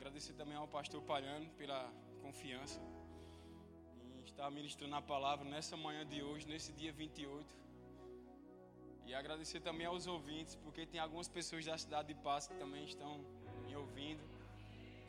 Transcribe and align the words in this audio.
Agradecer 0.00 0.32
também 0.32 0.56
ao 0.56 0.66
pastor 0.66 1.02
Palhano 1.02 1.46
pela 1.58 1.92
confiança 2.22 2.80
em 4.16 4.24
estar 4.24 4.50
ministrando 4.50 4.94
a 4.94 5.02
palavra 5.02 5.46
nessa 5.46 5.76
manhã 5.76 6.06
de 6.06 6.22
hoje, 6.22 6.48
nesse 6.48 6.72
dia 6.72 6.90
28. 6.90 7.46
E 9.04 9.14
agradecer 9.14 9.60
também 9.60 9.86
aos 9.86 10.06
ouvintes, 10.06 10.54
porque 10.64 10.86
tem 10.86 10.98
algumas 10.98 11.28
pessoas 11.28 11.66
da 11.66 11.76
cidade 11.76 12.14
de 12.14 12.14
Paz 12.14 12.46
que 12.46 12.54
também 12.54 12.86
estão 12.86 13.20
me 13.66 13.76
ouvindo, 13.76 14.22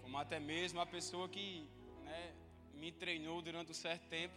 como 0.02 0.18
até 0.18 0.42
mesmo 0.42 0.82
a 0.82 0.86
pessoa 0.86 1.30
que 1.30 1.66
né, 2.04 2.36
me 2.74 2.92
treinou 2.92 3.42
durante 3.42 3.72
um 3.72 3.74
certo 3.74 4.06
tempo, 4.10 4.36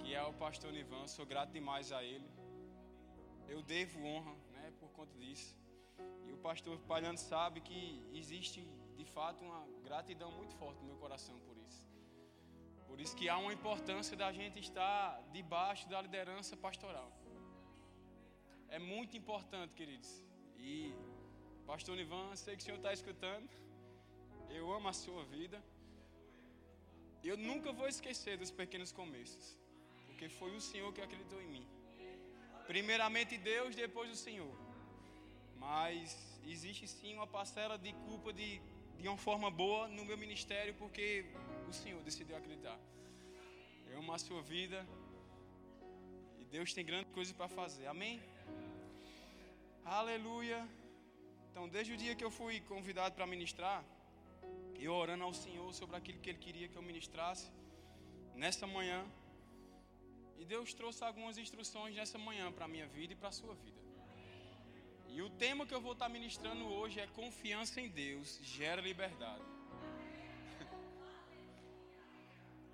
que 0.00 0.12
é 0.12 0.22
o 0.24 0.32
pastor 0.32 0.72
Nivan. 0.72 1.06
Sou 1.06 1.24
grato 1.24 1.52
demais 1.52 1.92
a 1.92 2.02
ele. 2.02 2.28
Eu 3.48 3.62
devo 3.62 4.04
honra 4.04 4.34
né, 4.54 4.72
por 4.80 4.90
conta 4.90 5.16
disso. 5.20 5.56
E 6.26 6.32
o 6.32 6.38
pastor 6.38 6.80
Palhano 6.80 7.16
sabe 7.16 7.60
que 7.60 8.04
existe 8.12 8.66
de 9.00 9.06
fato 9.16 9.38
uma 9.48 9.60
gratidão 9.88 10.30
muito 10.38 10.54
forte 10.60 10.78
no 10.80 10.88
meu 10.90 10.98
coração 11.04 11.36
por 11.46 11.56
isso. 11.66 11.82
Por 12.88 12.98
isso 13.02 13.14
que 13.18 13.26
há 13.32 13.36
uma 13.44 13.52
importância 13.58 14.14
da 14.22 14.30
gente 14.38 14.58
estar 14.66 15.02
debaixo 15.36 15.84
da 15.92 15.98
liderança 16.06 16.54
pastoral. 16.66 17.10
É 18.76 18.78
muito 18.78 19.16
importante, 19.20 19.72
queridos. 19.80 20.10
E 20.68 20.72
Pastor 21.70 21.96
Nivan, 22.00 22.28
sei 22.42 22.56
que 22.56 22.62
o 22.62 22.66
Senhor 22.66 22.80
está 22.82 22.92
escutando. 22.98 23.48
Eu 24.58 24.64
amo 24.76 24.88
a 24.92 24.96
sua 25.04 25.22
vida. 25.36 25.58
Eu 27.30 27.36
nunca 27.48 27.70
vou 27.78 27.88
esquecer 27.94 28.36
dos 28.42 28.52
pequenos 28.60 28.92
começos. 29.00 29.46
Porque 30.06 30.28
foi 30.28 30.50
o 30.56 30.60
Senhor 30.70 30.92
que 30.92 31.02
acreditou 31.06 31.40
em 31.40 31.50
mim. 31.54 31.66
Primeiramente 32.72 33.36
Deus, 33.52 33.74
depois 33.84 34.10
o 34.16 34.20
Senhor. 34.26 34.54
Mas 35.56 36.30
existe 36.54 36.86
sim 36.88 37.14
uma 37.14 37.26
parcela 37.26 37.76
de 37.78 37.92
culpa 38.08 38.32
de, 38.32 38.60
de 39.00 39.08
uma 39.08 39.16
forma 39.16 39.50
boa 39.50 39.88
no 39.88 40.04
meu 40.04 40.18
ministério, 40.24 40.74
porque 40.74 41.24
o 41.68 41.72
Senhor 41.72 42.00
decidiu 42.02 42.36
acreditar. 42.36 42.78
Eu 43.90 43.98
amo 43.98 44.12
a 44.12 44.18
sua 44.18 44.42
vida. 44.42 44.86
E 46.38 46.44
Deus 46.44 46.74
tem 46.74 46.84
grande 46.84 47.06
coisa 47.06 47.32
para 47.32 47.48
fazer. 47.48 47.86
Amém? 47.86 48.20
Aleluia. 49.84 50.60
Então, 51.50 51.66
desde 51.68 51.92
o 51.94 51.96
dia 51.96 52.14
que 52.14 52.24
eu 52.24 52.30
fui 52.30 52.60
convidado 52.72 53.14
para 53.14 53.26
ministrar, 53.26 53.82
eu 54.78 54.92
orando 54.92 55.24
ao 55.24 55.34
Senhor 55.34 55.72
sobre 55.72 55.96
aquilo 55.96 56.20
que 56.20 56.30
Ele 56.30 56.38
queria 56.38 56.68
que 56.68 56.76
eu 56.76 56.82
ministrasse, 56.82 57.50
nessa 58.34 58.66
manhã, 58.66 59.00
e 60.38 60.44
Deus 60.44 60.72
trouxe 60.72 61.02
algumas 61.04 61.36
instruções 61.36 61.94
nessa 61.94 62.18
manhã 62.18 62.52
para 62.52 62.66
a 62.66 62.68
minha 62.68 62.86
vida 62.86 63.12
e 63.14 63.16
para 63.16 63.28
a 63.28 63.32
sua 63.32 63.54
vida. 63.54 63.80
E 65.14 65.22
o 65.22 65.28
tema 65.28 65.66
que 65.66 65.74
eu 65.74 65.80
vou 65.80 65.92
estar 65.92 66.08
ministrando 66.08 66.64
hoje 66.66 67.00
é 67.00 67.06
confiança 67.08 67.80
em 67.80 67.88
Deus 67.88 68.38
gera 68.42 68.80
liberdade. 68.80 69.42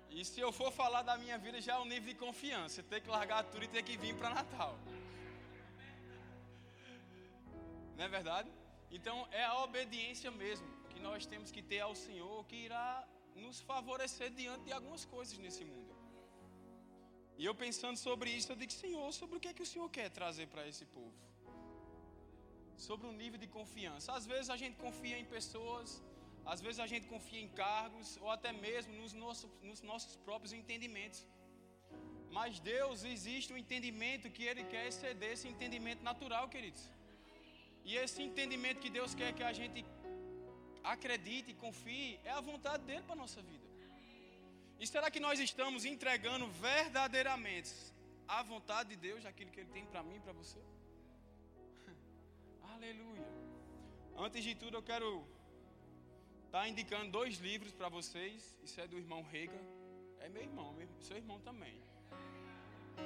E 0.09 0.23
se 0.25 0.39
eu 0.39 0.51
for 0.51 0.71
falar 0.71 1.03
da 1.03 1.15
minha 1.17 1.37
vida, 1.37 1.59
já 1.61 1.73
é 1.73 1.79
um 1.79 1.85
nível 1.85 2.13
de 2.13 2.19
confiança. 2.19 2.83
Ter 2.83 3.01
que 3.01 3.09
largar 3.09 3.43
tudo 3.43 3.65
e 3.65 3.67
ter 3.67 3.83
que 3.83 3.97
vir 3.97 4.15
para 4.15 4.29
Natal. 4.29 4.77
Não 7.95 8.03
é 8.05 8.07
verdade? 8.07 8.49
Então 8.91 9.27
é 9.31 9.43
a 9.43 9.63
obediência 9.63 10.31
mesmo 10.31 10.67
que 10.89 10.99
nós 10.99 11.25
temos 11.25 11.51
que 11.51 11.61
ter 11.61 11.81
ao 11.81 11.95
Senhor 11.95 12.45
que 12.45 12.55
irá 12.55 13.07
nos 13.35 13.59
favorecer 13.61 14.29
diante 14.31 14.63
de 14.65 14.71
algumas 14.71 15.05
coisas 15.05 15.37
nesse 15.37 15.63
mundo. 15.65 15.95
E 17.37 17.45
eu 17.45 17.53
pensando 17.53 17.97
sobre 17.97 18.31
isso, 18.31 18.51
eu 18.51 18.55
digo, 18.55 18.71
Senhor, 18.71 19.11
sobre 19.13 19.37
o 19.37 19.39
que 19.39 19.49
é 19.49 19.53
que 19.53 19.61
o 19.61 19.65
Senhor 19.65 19.87
quer 19.89 20.09
trazer 20.09 20.47
para 20.47 20.67
esse 20.67 20.85
povo? 20.85 21.13
Sobre 22.77 23.07
o 23.07 23.13
nível 23.21 23.39
de 23.43 23.47
confiança. 23.47 24.13
Às 24.13 24.25
vezes 24.31 24.49
a 24.55 24.57
gente 24.61 24.77
confia 24.85 25.17
em 25.19 25.25
pessoas, 25.25 26.01
às 26.45 26.61
vezes 26.61 26.79
a 26.79 26.87
gente 26.91 27.07
confia 27.07 27.41
em 27.41 27.49
cargos, 27.63 28.17
ou 28.21 28.29
até 28.29 28.51
mesmo 28.51 28.93
nos 29.01 29.13
nossos, 29.13 29.49
nos 29.69 29.81
nossos 29.81 30.15
próprios 30.27 30.53
entendimentos. 30.53 31.25
Mas 32.37 32.59
Deus 32.59 33.03
existe 33.03 33.51
um 33.53 33.57
entendimento 33.57 34.29
que 34.29 34.43
Ele 34.43 34.63
quer 34.63 34.85
exceder 34.87 35.31
esse 35.33 35.47
entendimento 35.53 36.03
natural, 36.03 36.47
queridos. 36.47 36.83
E 37.83 37.95
esse 37.95 38.21
entendimento 38.21 38.79
que 38.85 38.89
Deus 38.89 39.15
quer 39.15 39.33
que 39.33 39.43
a 39.43 39.53
gente 39.59 39.83
acredite 40.83 41.51
e 41.51 41.53
confie 41.65 42.19
é 42.23 42.31
a 42.31 42.41
vontade 42.41 42.83
dele 42.83 43.03
para 43.03 43.17
a 43.17 43.23
nossa 43.23 43.41
vida. 43.41 43.67
E 44.79 44.85
será 44.85 45.09
que 45.09 45.19
nós 45.19 45.39
estamos 45.39 45.85
entregando 45.85 46.47
verdadeiramente 46.47 47.73
a 48.27 48.43
vontade 48.43 48.89
de 48.89 48.95
Deus, 48.95 49.25
aquilo 49.25 49.51
que 49.51 49.61
Ele 49.61 49.69
tem 49.69 49.85
para 49.85 50.03
mim 50.03 50.17
e 50.17 50.19
para 50.19 50.33
você? 50.33 50.59
Aleluia. 52.77 53.27
Antes 54.15 54.43
de 54.43 54.53
tudo, 54.53 54.77
eu 54.77 54.83
quero 54.89 55.07
estar 56.45 56.61
tá 56.61 56.67
indicando 56.71 57.09
dois 57.11 57.37
livros 57.37 57.73
para 57.79 57.89
vocês. 57.89 58.55
Isso 58.65 58.79
é 58.79 58.85
do 58.91 58.99
irmão 59.03 59.21
Rega. 59.31 59.59
É 60.19 60.29
meu 60.29 60.43
irmão, 60.43 60.75
seu 61.07 61.17
irmão 61.17 61.39
também. 61.39 61.75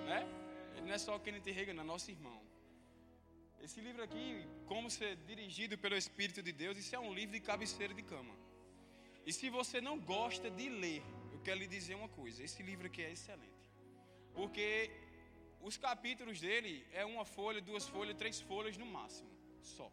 Né? 0.10 0.20
Ele 0.76 0.88
não 0.88 0.94
é 0.94 0.98
só 0.98 1.18
Kenneth 1.18 1.74
não 1.74 1.84
é 1.84 1.86
nosso 1.86 2.12
irmão. 2.12 2.42
Esse 3.62 3.80
livro 3.80 4.04
aqui, 4.04 4.46
Como 4.66 4.90
Ser 4.90 5.16
Dirigido 5.30 5.78
pelo 5.78 5.96
Espírito 5.96 6.44
de 6.44 6.52
Deus, 6.52 6.78
isso 6.78 6.94
é 6.94 7.00
um 7.00 7.14
livro 7.14 7.34
de 7.38 7.40
cabeceira 7.40 7.94
de 7.94 8.04
cama. 8.04 8.36
E 9.26 9.31
se 9.31 9.50
você 9.50 9.80
não 9.80 9.98
gosta 9.98 10.50
de 10.52 10.68
ler, 10.68 11.02
eu 11.31 11.40
quero 11.40 11.60
lhe 11.62 11.68
dizer 11.68 11.96
uma 11.96 12.10
coisa: 12.10 12.44
esse 12.44 12.62
livro 12.62 12.88
aqui 12.88 13.04
é 13.04 13.12
excelente. 13.12 13.72
Porque 14.34 14.92
os 15.62 15.78
capítulos 15.78 16.42
dele 16.42 16.86
é 16.92 17.06
uma 17.06 17.24
folha, 17.24 17.62
duas 17.62 17.88
folhas, 17.88 18.18
três 18.18 18.42
folhas 18.42 18.76
no 18.76 18.86
máximo, 18.86 19.30
só. 19.66 19.92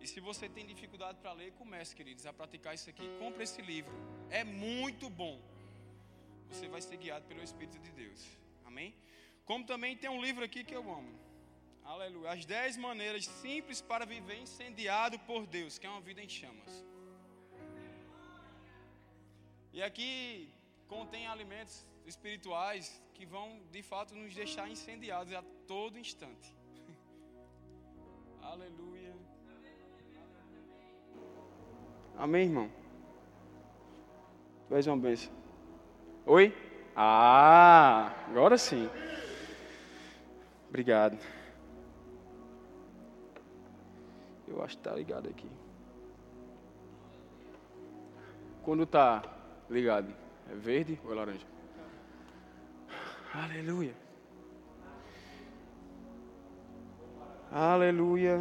E 0.00 0.06
se 0.06 0.20
você 0.20 0.48
tem 0.48 0.66
dificuldade 0.66 1.18
para 1.18 1.32
ler, 1.32 1.52
comece, 1.52 1.94
queridos, 1.94 2.24
a 2.26 2.32
praticar 2.32 2.74
isso 2.74 2.88
aqui. 2.88 3.06
Compre 3.18 3.42
esse 3.42 3.60
livro. 3.60 3.92
É 4.30 4.44
muito 4.44 5.10
bom. 5.10 5.40
Você 6.50 6.68
vai 6.68 6.80
ser 6.80 6.96
guiado 6.96 7.26
pelo 7.26 7.42
Espírito 7.42 7.78
de 7.78 7.90
Deus. 7.90 8.24
Amém? 8.64 8.94
Como 9.44 9.64
também 9.64 9.96
tem 9.96 10.10
um 10.10 10.20
livro 10.20 10.44
aqui 10.44 10.62
que 10.62 10.74
eu 10.74 10.90
amo. 10.90 11.18
Aleluia. 11.82 12.30
As 12.30 12.44
dez 12.44 12.76
maneiras 12.76 13.24
simples 13.24 13.80
para 13.80 14.04
viver 14.04 14.38
incendiado 14.38 15.18
por 15.20 15.46
Deus, 15.46 15.78
que 15.78 15.86
é 15.86 15.90
uma 15.90 16.00
vida 16.00 16.22
em 16.22 16.28
chamas. 16.28 16.84
E 19.72 19.82
aqui 19.82 20.52
contém 20.86 21.26
alimentos 21.26 21.86
espirituais 22.06 23.02
que 23.14 23.24
vão 23.24 23.60
de 23.70 23.82
fato 23.82 24.14
nos 24.14 24.34
deixar 24.34 24.68
incendiados 24.70 25.32
a 25.32 25.42
todo 25.66 25.98
instante. 25.98 26.57
Aleluia. 28.50 29.14
Amém, 32.16 32.44
irmão? 32.44 32.70
Tu 34.66 34.74
és 34.74 34.86
uma 34.86 34.96
bênção. 34.96 35.30
Oi? 36.24 36.54
Ah, 36.96 38.14
agora 38.26 38.56
sim. 38.56 38.88
Obrigado. 40.66 41.18
Eu 44.46 44.64
acho 44.64 44.78
que 44.78 44.82
tá 44.82 44.94
ligado 44.94 45.28
aqui. 45.28 45.50
Quando 48.62 48.86
tá 48.86 49.22
ligado, 49.68 50.14
é 50.50 50.54
verde 50.54 50.98
ou 51.04 51.12
é 51.12 51.14
laranja? 51.14 51.46
Aleluia. 53.34 54.07
Aleluia. 57.50 58.40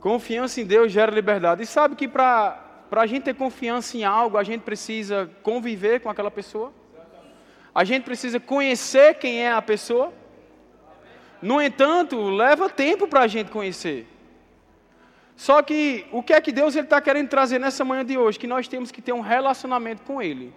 Confiança 0.00 0.60
em 0.60 0.64
Deus 0.64 0.92
gera 0.92 1.10
liberdade. 1.10 1.62
E 1.62 1.66
sabe 1.66 1.96
que 1.96 2.06
para 2.06 2.60
a 2.90 3.06
gente 3.06 3.24
ter 3.24 3.34
confiança 3.34 3.96
em 3.96 4.04
algo, 4.04 4.36
a 4.36 4.44
gente 4.44 4.62
precisa 4.62 5.30
conviver 5.42 6.00
com 6.00 6.08
aquela 6.08 6.30
pessoa. 6.30 6.72
A 7.74 7.84
gente 7.84 8.04
precisa 8.04 8.38
conhecer 8.38 9.14
quem 9.14 9.40
é 9.40 9.52
a 9.52 9.62
pessoa. 9.62 10.12
No 11.40 11.60
entanto, 11.60 12.20
leva 12.20 12.68
tempo 12.68 13.08
para 13.08 13.22
a 13.22 13.26
gente 13.26 13.50
conhecer. 13.50 14.06
Só 15.34 15.62
que 15.62 16.06
o 16.12 16.22
que 16.22 16.32
é 16.32 16.40
que 16.40 16.52
Deus 16.52 16.76
está 16.76 17.00
querendo 17.00 17.28
trazer 17.28 17.58
nessa 17.58 17.84
manhã 17.84 18.04
de 18.04 18.16
hoje? 18.16 18.38
Que 18.38 18.46
nós 18.46 18.68
temos 18.68 18.92
que 18.92 19.02
ter 19.02 19.12
um 19.12 19.20
relacionamento 19.20 20.02
com 20.02 20.22
Ele. 20.22 20.52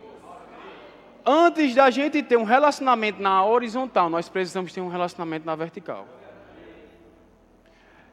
Antes 1.26 1.74
da 1.74 1.90
gente 1.90 2.22
ter 2.22 2.38
um 2.38 2.44
relacionamento 2.44 3.20
na 3.20 3.44
horizontal, 3.44 4.10
nós 4.10 4.30
precisamos 4.30 4.72
ter 4.72 4.82
um 4.82 4.90
relacionamento 4.90 5.44
na 5.44 5.56
vertical. 5.56 6.08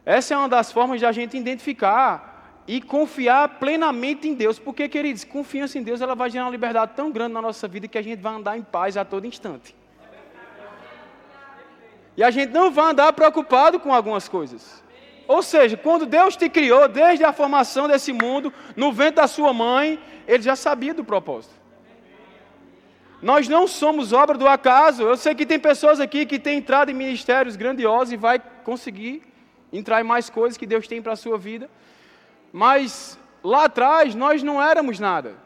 Essa 0.05 0.33
é 0.33 0.37
uma 0.37 0.49
das 0.49 0.73
formas 0.73 0.99
de 0.99 1.05
a 1.05 1.13
gente 1.13 1.37
identificar 1.37 2.63
e 2.67 2.81
confiar 2.81 3.61
plenamente 3.61 4.27
em 4.27 4.35
Deus. 4.35 4.59
Porque, 4.59 4.89
queridos, 4.89 5.25
confiança 5.25 5.79
em 5.79 5.83
Deus 5.83 6.01
ela 6.01 6.15
vai 6.15 6.31
gerar 6.31 6.47
uma 6.47 6.51
liberdade 6.51 6.93
tão 6.97 7.11
grande 7.11 7.35
na 7.35 7.43
nossa 7.43 7.69
vida 7.69 7.87
que 7.87 7.99
a 7.99 8.03
gente 8.03 8.21
vai 8.21 8.35
andar 8.35 8.57
em 8.57 8.63
paz 8.63 8.97
a 8.97 9.05
todo 9.05 9.27
instante. 9.27 9.77
E 12.17 12.23
a 12.23 12.31
gente 12.31 12.51
não 12.51 12.71
vai 12.71 12.93
andar 12.93 13.13
preocupado 13.13 13.79
com 13.79 13.93
algumas 13.93 14.27
coisas. 14.27 14.83
Ou 15.29 15.43
seja, 15.43 15.77
quando 15.77 16.07
Deus 16.07 16.35
te 16.35 16.49
criou, 16.49 16.89
desde 16.89 17.25
a 17.25 17.33
formação 17.33 17.87
desse 17.87 18.13
mundo, 18.13 18.53
no 18.75 18.91
ventre 18.91 19.17
da 19.17 19.27
sua 19.27 19.53
mãe, 19.53 19.99
Ele 20.27 20.43
já 20.43 20.57
sabia 20.57 20.93
do 20.95 21.05
propósito. 21.05 21.62
Nós 23.23 23.49
não 23.49 23.69
somos 23.69 24.13
obra 24.13 24.37
do 24.37 24.49
acaso. 24.49 25.05
Eu 25.05 25.17
sei 25.17 25.33
que 25.33 25.47
tem 25.47 25.59
pessoas 25.59 26.01
aqui 26.01 26.27
que 26.27 26.41
têm 26.41 26.59
entrado 26.59 26.91
em 26.91 26.95
ministérios 26.95 27.55
grandiosos 27.55 28.13
e 28.13 28.17
vai 28.17 28.43
conseguir 28.65 29.23
entrar 29.73 30.01
em 30.01 30.05
mais 30.05 30.29
coisas 30.29 30.59
que 30.59 30.67
Deus 30.67 30.89
tem 30.89 31.01
para 31.01 31.13
a 31.13 31.17
sua 31.17 31.39
vida. 31.39 31.71
Mas 32.53 33.17
lá 33.43 33.67
atrás 33.67 34.17
nós 34.17 34.43
não 34.43 34.61
éramos 34.61 34.99
nada. 34.99 35.37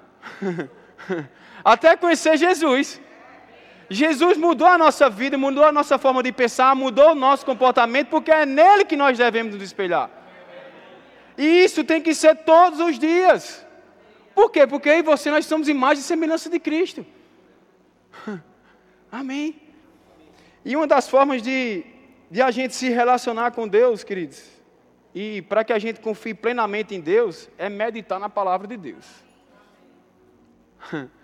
Até 1.63 1.97
conhecer 1.97 2.39
Jesus. 2.39 2.99
Jesus 3.91 4.39
mudou 4.39 4.67
a 4.67 4.79
nossa 4.79 5.11
vida, 5.11 5.37
mudou 5.37 5.65
a 5.65 5.71
nossa 5.71 5.99
forma 5.99 6.23
de 6.23 6.33
pensar, 6.33 6.75
mudou 6.75 7.11
o 7.11 7.15
nosso 7.15 7.45
comportamento, 7.45 8.09
porque 8.09 8.31
é 8.31 8.47
nele 8.47 8.85
que 8.87 8.97
nós 8.97 9.19
devemos 9.19 9.55
nos 9.55 9.63
espelhar. 9.63 10.11
E 11.37 11.45
isso 11.65 11.85
tem 11.85 12.01
que 12.01 12.15
ser 12.15 12.37
todos 12.37 12.81
os 12.81 12.99
dias. 12.99 13.65
Por 14.35 14.51
quê? 14.51 14.67
Porque 14.67 14.89
eu 14.89 14.99
e 14.99 15.03
você 15.03 15.31
nós 15.31 15.45
somos 15.45 15.69
imagem 15.69 16.01
e 16.01 16.05
semelhança 16.05 16.49
de 16.49 16.59
Cristo. 16.59 17.07
Amém. 19.11 19.61
E 20.65 20.77
uma 20.77 20.87
das 20.87 21.09
formas 21.09 21.43
de, 21.43 21.85
de 22.31 22.41
a 22.43 22.51
gente 22.51 22.75
se 22.75 22.89
relacionar 22.89 23.53
com 23.53 23.69
Deus, 23.69 24.03
queridos, 24.03 24.43
e 25.15 25.43
para 25.43 25.65
que 25.65 25.73
a 25.73 25.79
gente 25.79 26.01
confie 26.01 26.35
plenamente 26.35 26.95
em 26.95 27.01
Deus, 27.01 27.49
é 27.57 27.69
meditar 27.69 28.19
na 28.19 28.29
palavra 28.29 28.67
de 28.67 28.77
Deus. 28.77 29.07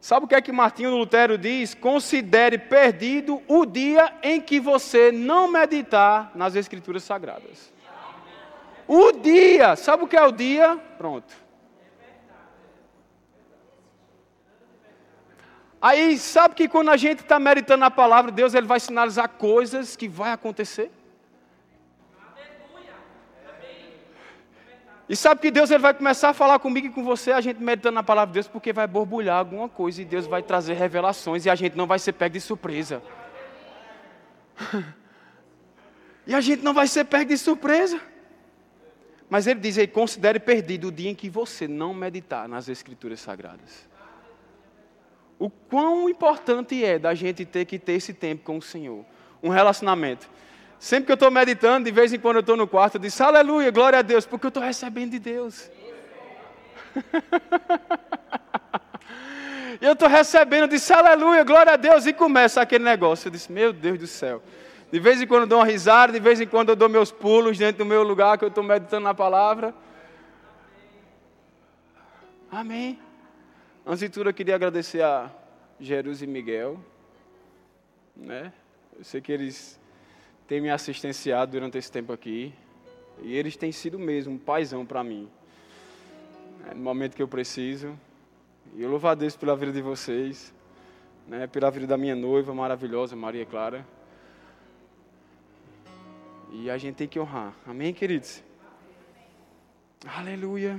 Sabe 0.00 0.26
o 0.26 0.28
que 0.28 0.34
é 0.34 0.40
que 0.40 0.52
Martinho 0.52 0.96
Lutero 0.96 1.36
diz? 1.36 1.74
Considere 1.74 2.56
perdido 2.56 3.42
o 3.48 3.66
dia 3.66 4.14
em 4.22 4.40
que 4.40 4.60
você 4.60 5.10
não 5.10 5.50
meditar 5.50 6.30
nas 6.36 6.54
Escrituras 6.54 7.02
Sagradas. 7.02 7.72
O 8.86 9.12
dia, 9.12 9.76
sabe 9.76 10.04
o 10.04 10.08
que 10.08 10.16
é 10.16 10.22
o 10.22 10.32
dia? 10.32 10.78
Pronto. 10.96 11.47
Aí, 15.80 16.18
sabe 16.18 16.54
que 16.54 16.68
quando 16.68 16.90
a 16.90 16.96
gente 16.96 17.20
está 17.20 17.38
meditando 17.38 17.80
na 17.80 17.90
palavra 17.90 18.30
de 18.30 18.36
Deus, 18.36 18.54
Ele 18.54 18.66
vai 18.66 18.80
sinalizar 18.80 19.28
coisas 19.28 19.94
que 19.94 20.08
vai 20.08 20.32
acontecer? 20.32 20.90
E 25.08 25.16
sabe 25.16 25.40
que 25.40 25.50
Deus 25.50 25.70
ele 25.70 25.78
vai 25.78 25.94
começar 25.94 26.28
a 26.28 26.34
falar 26.34 26.58
comigo 26.58 26.88
e 26.88 26.90
com 26.90 27.02
você, 27.02 27.32
a 27.32 27.40
gente 27.40 27.62
meditando 27.62 27.94
na 27.94 28.02
palavra 28.02 28.30
de 28.30 28.34
Deus, 28.34 28.46
porque 28.46 28.74
vai 28.74 28.86
borbulhar 28.86 29.38
alguma 29.38 29.66
coisa 29.66 30.02
e 30.02 30.04
Deus 30.04 30.26
vai 30.26 30.42
trazer 30.42 30.74
revelações 30.74 31.46
e 31.46 31.50
a 31.50 31.54
gente 31.54 31.74
não 31.74 31.86
vai 31.86 31.98
ser 31.98 32.12
pego 32.12 32.34
de 32.34 32.40
surpresa. 32.42 33.02
e 36.26 36.34
a 36.34 36.40
gente 36.42 36.62
não 36.62 36.74
vai 36.74 36.86
ser 36.86 37.04
pego 37.04 37.30
de 37.30 37.38
surpresa. 37.38 37.98
Mas 39.30 39.46
ele 39.46 39.60
diz 39.60 39.78
aí: 39.78 39.86
considere 39.86 40.38
perdido 40.38 40.88
o 40.88 40.92
dia 40.92 41.08
em 41.10 41.14
que 41.14 41.30
você 41.30 41.66
não 41.66 41.94
meditar 41.94 42.46
nas 42.46 42.68
Escrituras 42.68 43.20
Sagradas. 43.20 43.88
O 45.38 45.48
quão 45.48 46.08
importante 46.08 46.84
é 46.84 46.98
da 46.98 47.14
gente 47.14 47.44
ter 47.44 47.64
que 47.64 47.78
ter 47.78 47.92
esse 47.92 48.12
tempo 48.12 48.44
com 48.44 48.58
o 48.58 48.62
Senhor, 48.62 49.04
um 49.42 49.48
relacionamento. 49.48 50.28
Sempre 50.78 51.06
que 51.06 51.12
eu 51.12 51.14
estou 51.14 51.30
meditando, 51.30 51.84
de 51.84 51.92
vez 51.92 52.12
em 52.12 52.18
quando 52.18 52.36
eu 52.36 52.40
estou 52.40 52.56
no 52.56 52.66
quarto, 52.66 52.96
eu 52.96 53.00
disse, 53.00 53.22
aleluia, 53.22 53.70
glória 53.70 54.00
a 54.00 54.02
Deus, 54.02 54.26
porque 54.26 54.46
eu 54.46 54.48
estou 54.48 54.62
recebendo 54.62 55.12
de 55.12 55.18
Deus. 55.18 55.70
e 59.80 59.84
eu 59.84 59.92
estou 59.92 60.08
recebendo, 60.08 60.62
eu 60.62 60.68
disse, 60.68 60.92
aleluia, 60.92 61.44
glória 61.44 61.72
a 61.72 61.76
Deus, 61.76 62.06
e 62.06 62.12
começa 62.12 62.60
aquele 62.60 62.84
negócio. 62.84 63.28
Eu 63.28 63.32
disse, 63.32 63.50
meu 63.50 63.72
Deus 63.72 63.98
do 63.98 64.06
céu. 64.06 64.42
De 64.90 64.98
vez 64.98 65.20
em 65.20 65.26
quando 65.26 65.42
eu 65.42 65.48
dou 65.48 65.58
uma 65.58 65.66
risada, 65.66 66.12
de 66.12 66.20
vez 66.20 66.40
em 66.40 66.46
quando 66.46 66.70
eu 66.70 66.76
dou 66.76 66.88
meus 66.88 67.12
pulos 67.12 67.58
dentro 67.58 67.78
do 67.78 67.84
meu 67.84 68.02
lugar 68.02 68.38
que 68.38 68.44
eu 68.44 68.48
estou 68.48 68.64
meditando 68.64 69.04
na 69.04 69.14
palavra. 69.14 69.74
Amém. 72.50 72.98
Antes 73.90 74.00
de 74.00 74.10
tudo, 74.10 74.28
eu 74.28 74.34
queria 74.34 74.54
agradecer 74.54 75.00
a 75.00 75.30
Jerus 75.80 76.20
e 76.20 76.26
Miguel. 76.26 76.78
Né? 78.14 78.52
Eu 78.98 79.02
sei 79.02 79.18
que 79.18 79.32
eles 79.32 79.80
tem 80.46 80.60
me 80.60 80.68
assistenciado 80.68 81.52
durante 81.52 81.78
esse 81.78 81.90
tempo 81.90 82.12
aqui. 82.12 82.52
E 83.22 83.34
eles 83.34 83.56
têm 83.56 83.72
sido 83.72 83.98
mesmo 83.98 84.34
um 84.34 84.38
paizão 84.38 84.84
para 84.84 85.02
mim. 85.02 85.26
É, 86.70 86.74
no 86.74 86.82
momento 86.82 87.16
que 87.16 87.22
eu 87.22 87.28
preciso. 87.28 87.98
E 88.76 88.82
eu 88.82 88.90
louvo 88.90 89.08
a 89.08 89.14
Deus 89.14 89.34
pela 89.34 89.56
vida 89.56 89.72
de 89.72 89.80
vocês. 89.80 90.52
Né, 91.26 91.46
pela 91.46 91.70
vida 91.70 91.86
da 91.86 91.96
minha 91.96 92.14
noiva 92.14 92.52
maravilhosa, 92.52 93.16
Maria 93.16 93.46
Clara. 93.46 93.86
E 96.52 96.68
a 96.68 96.76
gente 96.76 96.96
tem 96.96 97.08
que 97.08 97.18
honrar. 97.18 97.54
Amém, 97.66 97.94
queridos? 97.94 98.42
Aleluia. 100.06 100.78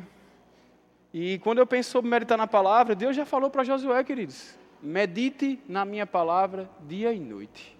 E 1.13 1.39
quando 1.39 1.57
eu 1.57 1.65
penso 1.65 1.89
sobre 1.89 2.09
meditar 2.09 2.37
na 2.37 2.47
palavra, 2.47 2.93
Deus 2.95 3.15
já 3.15 3.25
falou 3.25 3.49
para 3.49 3.63
Josué, 3.63 4.03
queridos. 4.03 4.57
Medite 4.81 5.59
na 5.67 5.83
minha 5.83 6.05
palavra 6.05 6.69
dia 6.81 7.11
e 7.11 7.19
noite. 7.19 7.77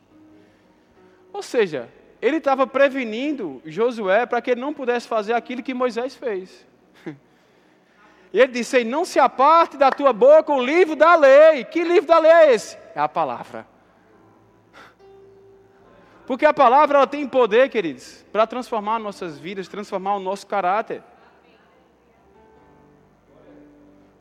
Ou 1.31 1.44
seja, 1.44 1.90
ele 2.22 2.38
estava 2.38 2.66
prevenindo 2.66 3.62
Josué 3.66 4.26
para 4.26 4.42
que 4.42 4.52
ele 4.52 4.62
não 4.62 4.74
pudesse 4.74 5.08
fazer 5.08 5.34
aquilo 5.34 5.64
que 5.64 5.74
Moisés 5.74 6.16
fez. 6.16 6.68
E 8.31 8.40
ele 8.40 8.52
disse: 8.52 8.84
Não 8.84 9.06
se 9.06 9.20
aparte 9.20 9.76
da 9.76 9.90
tua 9.90 10.14
boca 10.14 10.54
o 10.54 10.64
livro 10.64 10.96
da 10.96 11.16
lei. 11.16 11.64
Que 11.64 11.84
livro 11.84 12.08
da 12.08 12.20
lei 12.20 12.31
é 12.31 12.54
esse? 12.54 12.78
É 12.94 13.00
a 13.00 13.10
palavra. 13.10 13.66
Porque 16.28 16.46
a 16.46 16.54
palavra 16.54 17.00
ela 17.00 17.08
tem 17.08 17.28
poder, 17.28 17.70
queridos, 17.70 18.24
para 18.31 18.46
transformar 18.46 19.00
nossas 19.00 19.40
vidas, 19.40 19.68
transformar 19.68 20.16
o 20.16 20.20
nosso 20.20 20.46
caráter. 20.46 21.02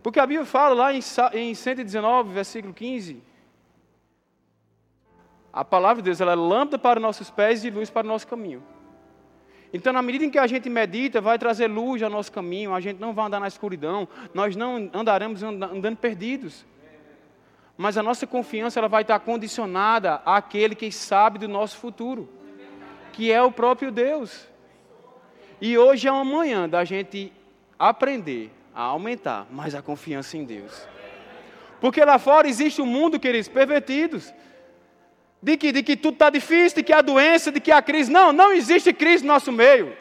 Porque 0.08 0.20
a 0.20 0.26
Bíblia 0.26 0.46
fala 0.46 0.74
lá 0.74 0.90
em 1.34 1.54
119, 1.54 2.32
versículo 2.32 2.72
15, 2.72 3.22
a 5.52 5.62
palavra 5.62 5.96
de 5.96 6.06
Deus 6.06 6.18
ela 6.18 6.32
é 6.32 6.34
lâmpada 6.34 6.78
para 6.78 6.98
nossos 6.98 7.30
pés 7.30 7.62
e 7.62 7.68
luz 7.68 7.90
para 7.90 8.06
o 8.06 8.08
nosso 8.08 8.26
caminho. 8.26 8.64
Então, 9.70 9.92
na 9.92 10.00
medida 10.00 10.24
em 10.24 10.30
que 10.30 10.38
a 10.38 10.46
gente 10.46 10.70
medita, 10.70 11.20
vai 11.20 11.38
trazer 11.38 11.66
luz 11.66 12.02
ao 12.02 12.08
nosso 12.08 12.32
caminho, 12.32 12.72
a 12.72 12.80
gente 12.80 12.98
não 12.98 13.12
vai 13.12 13.26
andar 13.26 13.38
na 13.38 13.48
escuridão, 13.48 14.08
nós 14.32 14.56
não 14.56 14.88
andaremos 14.94 15.42
andando 15.42 15.96
perdidos. 15.98 16.64
Mas 17.76 17.98
a 17.98 18.02
nossa 18.02 18.26
confiança 18.26 18.80
ela 18.80 18.88
vai 18.88 19.02
estar 19.02 19.20
condicionada 19.20 20.22
àquele 20.24 20.74
que 20.74 20.90
sabe 20.90 21.38
do 21.38 21.48
nosso 21.48 21.76
futuro, 21.76 22.30
que 23.12 23.30
é 23.30 23.42
o 23.42 23.52
próprio 23.52 23.92
Deus. 23.92 24.48
E 25.60 25.76
hoje 25.76 26.08
é 26.08 26.10
uma 26.10 26.24
manhã 26.24 26.66
da 26.66 26.82
gente 26.82 27.30
aprender 27.78 28.56
a 28.78 28.82
aumentar 28.84 29.44
mais 29.50 29.74
a 29.74 29.82
confiança 29.82 30.36
em 30.36 30.44
Deus. 30.44 30.86
Porque 31.80 32.04
lá 32.04 32.16
fora 32.16 32.46
existe 32.46 32.80
um 32.80 32.86
mundo, 32.86 33.18
queridos, 33.18 33.48
pervertidos 33.48 34.32
de 35.42 35.56
que, 35.56 35.72
de 35.72 35.82
que 35.82 35.96
tudo 35.96 36.14
está 36.14 36.30
difícil, 36.30 36.76
de 36.76 36.84
que 36.84 36.92
há 36.92 37.00
doença, 37.00 37.50
de 37.50 37.58
que 37.58 37.72
há 37.72 37.82
crise. 37.82 38.08
Não, 38.08 38.32
não 38.32 38.52
existe 38.52 38.92
crise 38.92 39.24
no 39.24 39.32
nosso 39.32 39.50
meio. 39.50 39.96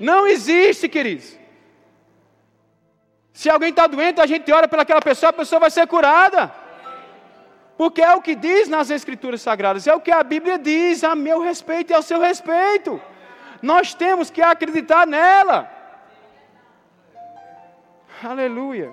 Não 0.00 0.26
existe, 0.26 0.88
queridos. 0.88 1.38
Se 3.32 3.48
alguém 3.48 3.70
está 3.70 3.86
doente, 3.86 4.20
a 4.20 4.26
gente 4.26 4.50
ora 4.50 4.66
pelaquela 4.66 5.00
pessoa, 5.00 5.30
a 5.30 5.32
pessoa 5.32 5.60
vai 5.60 5.70
ser 5.70 5.86
curada. 5.86 6.52
Porque 7.78 8.02
é 8.02 8.12
o 8.16 8.20
que 8.20 8.34
diz 8.34 8.68
nas 8.68 8.90
Escrituras 8.90 9.40
Sagradas, 9.40 9.86
é 9.86 9.94
o 9.94 10.00
que 10.00 10.10
a 10.10 10.24
Bíblia 10.24 10.58
diz 10.58 11.04
a 11.04 11.14
meu 11.14 11.40
respeito 11.40 11.92
e 11.92 11.94
ao 11.94 12.02
seu 12.02 12.20
respeito. 12.20 13.00
Nós 13.62 13.94
temos 13.94 14.28
que 14.30 14.42
acreditar 14.42 15.06
nela. 15.06 15.70
Aleluia. 18.22 18.92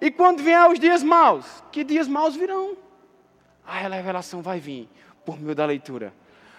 E 0.00 0.10
quando 0.10 0.42
vier 0.42 0.68
os 0.70 0.78
dias 0.78 1.02
maus, 1.02 1.62
que 1.70 1.84
dias 1.84 2.08
maus 2.08 2.34
virão? 2.34 2.76
A 3.66 3.78
revelação 3.78 4.42
vai 4.42 4.58
vir 4.58 4.88
por 5.24 5.38
meio 5.38 5.54
da 5.54 5.66
leitura. 5.66 6.12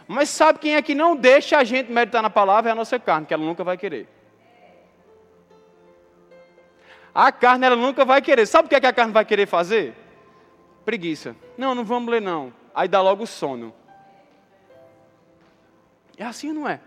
Mas 0.07 0.29
sabe 0.29 0.59
quem 0.59 0.75
é 0.75 0.81
que 0.81 0.93
não 0.93 1.15
deixa 1.15 1.57
a 1.57 1.63
gente 1.63 1.91
meditar 1.91 2.21
na 2.21 2.29
palavra? 2.29 2.69
É 2.69 2.73
a 2.73 2.75
nossa 2.75 2.99
carne, 2.99 3.25
que 3.25 3.33
ela 3.33 3.43
nunca 3.43 3.63
vai 3.63 3.77
querer. 3.77 4.07
A 7.13 7.31
carne 7.31 7.65
ela 7.65 7.75
nunca 7.75 8.03
vai 8.03 8.21
querer. 8.21 8.45
Sabe 8.45 8.65
o 8.65 8.69
que, 8.69 8.75
é 8.75 8.79
que 8.79 8.87
a 8.87 8.93
carne 8.93 9.13
vai 9.13 9.23
querer 9.23 9.45
fazer? 9.45 9.93
Preguiça. 10.83 11.35
Não, 11.57 11.75
não 11.75 11.85
vamos 11.85 12.11
ler 12.11 12.21
não. 12.21 12.53
Aí 12.73 12.87
dá 12.87 13.01
logo 13.01 13.25
sono. 13.25 13.73
É 16.17 16.23
assim, 16.23 16.51
não 16.51 16.67
é? 16.67 16.79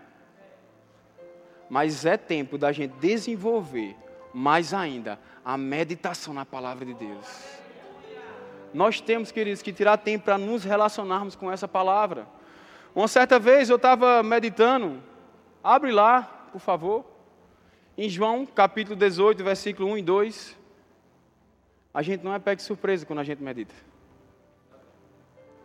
Mas 1.69 2.05
é 2.05 2.15
tempo 2.17 2.57
da 2.57 2.71
gente 2.71 2.93
desenvolver 2.99 3.95
mais 4.33 4.73
ainda 4.73 5.19
a 5.43 5.57
meditação 5.57 6.33
na 6.33 6.45
palavra 6.45 6.85
de 6.85 6.93
Deus. 6.93 7.25
Nós 8.73 9.01
temos, 9.01 9.31
queridos, 9.31 9.61
que 9.61 9.73
tirar 9.73 9.97
tempo 9.97 10.25
para 10.25 10.37
nos 10.37 10.63
relacionarmos 10.63 11.35
com 11.35 11.51
essa 11.51 11.67
palavra. 11.67 12.27
Uma 12.93 13.07
certa 13.07 13.39
vez 13.39 13.69
eu 13.69 13.75
estava 13.75 14.21
meditando, 14.23 15.01
abre 15.63 15.91
lá, 15.91 16.23
por 16.51 16.59
favor, 16.59 17.05
em 17.97 18.09
João 18.09 18.45
capítulo 18.45 18.95
18, 18.95 19.43
versículo 19.43 19.89
1 19.91 19.97
e 19.97 20.01
2. 20.01 20.57
A 21.93 22.01
gente 22.01 22.23
não 22.23 22.33
é 22.33 22.39
pego 22.39 22.57
de 22.57 22.63
surpresa 22.63 23.05
quando 23.05 23.19
a 23.19 23.23
gente 23.23 23.41
medita. 23.41 23.73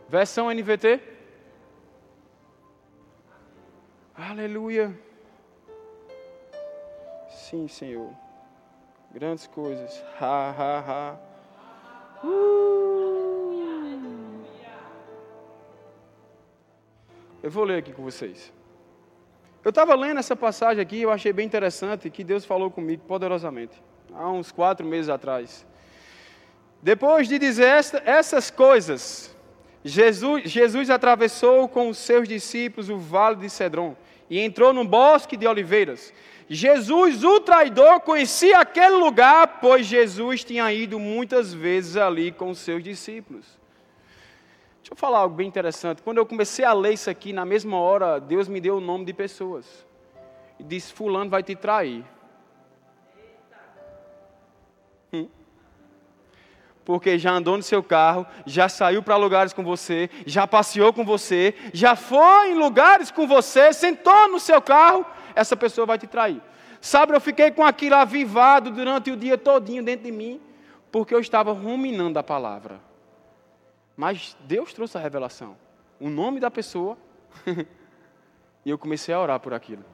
Versão 0.08 0.50
NVT. 0.50 1.11
Aleluia. 4.30 4.98
Sim, 7.28 7.66
Senhor 7.68 8.10
grandes 9.12 9.46
coisas. 9.46 10.02
Ha, 10.20 10.54
ha, 10.58 10.78
ha. 10.88 12.26
Uh. 12.26 12.72
Eu 17.42 17.50
vou 17.50 17.64
ler 17.64 17.78
aqui 17.78 17.92
com 17.92 18.04
vocês. 18.04 18.52
Eu 19.64 19.70
estava 19.70 19.94
lendo 19.96 20.18
essa 20.18 20.36
passagem 20.36 20.80
aqui 20.80 20.96
e 20.96 21.02
eu 21.02 21.10
achei 21.10 21.32
bem 21.32 21.44
interessante 21.44 22.08
que 22.08 22.22
Deus 22.22 22.44
falou 22.44 22.70
comigo 22.70 23.02
poderosamente, 23.06 23.82
há 24.12 24.30
uns 24.30 24.52
quatro 24.52 24.86
meses 24.86 25.08
atrás. 25.08 25.66
Depois 26.80 27.28
de 27.28 27.38
dizer 27.38 27.64
esta, 27.64 28.02
essas 28.04 28.50
coisas, 28.50 29.34
Jesus, 29.84 30.50
Jesus 30.50 30.88
atravessou 30.88 31.68
com 31.68 31.88
os 31.88 31.98
seus 31.98 32.28
discípulos 32.28 32.88
o 32.88 32.96
vale 32.96 33.36
de 33.36 33.50
Cedron 33.50 33.96
e 34.32 34.40
entrou 34.40 34.72
no 34.72 34.82
bosque 34.82 35.36
de 35.36 35.46
oliveiras. 35.46 36.10
Jesus, 36.48 37.22
o 37.22 37.38
traidor, 37.40 38.00
conhecia 38.00 38.60
aquele 38.60 38.96
lugar, 38.96 39.58
pois 39.60 39.84
Jesus 39.84 40.42
tinha 40.42 40.72
ido 40.72 40.98
muitas 40.98 41.52
vezes 41.52 41.98
ali 41.98 42.32
com 42.32 42.54
seus 42.54 42.82
discípulos. 42.82 43.44
Deixa 44.78 44.94
eu 44.94 44.96
falar 44.96 45.18
algo 45.18 45.36
bem 45.36 45.46
interessante. 45.46 46.00
Quando 46.00 46.16
eu 46.16 46.24
comecei 46.24 46.64
a 46.64 46.72
ler 46.72 46.94
isso 46.94 47.10
aqui, 47.10 47.30
na 47.30 47.44
mesma 47.44 47.76
hora, 47.76 48.18
Deus 48.18 48.48
me 48.48 48.58
deu 48.58 48.78
o 48.78 48.80
nome 48.80 49.04
de 49.04 49.12
pessoas. 49.12 49.86
E 50.58 50.64
disse: 50.64 50.94
Fulano 50.94 51.28
vai 51.28 51.42
te 51.42 51.54
trair. 51.54 52.02
Porque 56.84 57.18
já 57.18 57.32
andou 57.32 57.56
no 57.56 57.62
seu 57.62 57.82
carro, 57.82 58.26
já 58.44 58.68
saiu 58.68 59.02
para 59.02 59.16
lugares 59.16 59.52
com 59.52 59.62
você, 59.62 60.10
já 60.26 60.46
passeou 60.46 60.92
com 60.92 61.04
você, 61.04 61.54
já 61.72 61.94
foi 61.94 62.50
em 62.50 62.54
lugares 62.54 63.10
com 63.10 63.26
você, 63.26 63.72
sentou 63.72 64.28
no 64.28 64.40
seu 64.40 64.60
carro, 64.60 65.06
essa 65.34 65.56
pessoa 65.56 65.86
vai 65.86 65.98
te 65.98 66.06
trair. 66.06 66.42
Sabe, 66.80 67.14
eu 67.14 67.20
fiquei 67.20 67.50
com 67.52 67.64
aquilo 67.64 67.94
avivado 67.94 68.70
durante 68.70 69.10
o 69.10 69.16
dia 69.16 69.38
todinho 69.38 69.84
dentro 69.84 70.04
de 70.04 70.12
mim, 70.12 70.40
porque 70.90 71.14
eu 71.14 71.20
estava 71.20 71.52
ruminando 71.52 72.18
a 72.18 72.22
palavra. 72.22 72.80
Mas 73.96 74.36
Deus 74.40 74.72
trouxe 74.72 74.98
a 74.98 75.00
revelação, 75.00 75.56
o 76.00 76.10
nome 76.10 76.40
da 76.40 76.50
pessoa, 76.50 76.98
e 78.66 78.70
eu 78.70 78.76
comecei 78.76 79.14
a 79.14 79.20
orar 79.20 79.38
por 79.38 79.54
aquilo. 79.54 79.84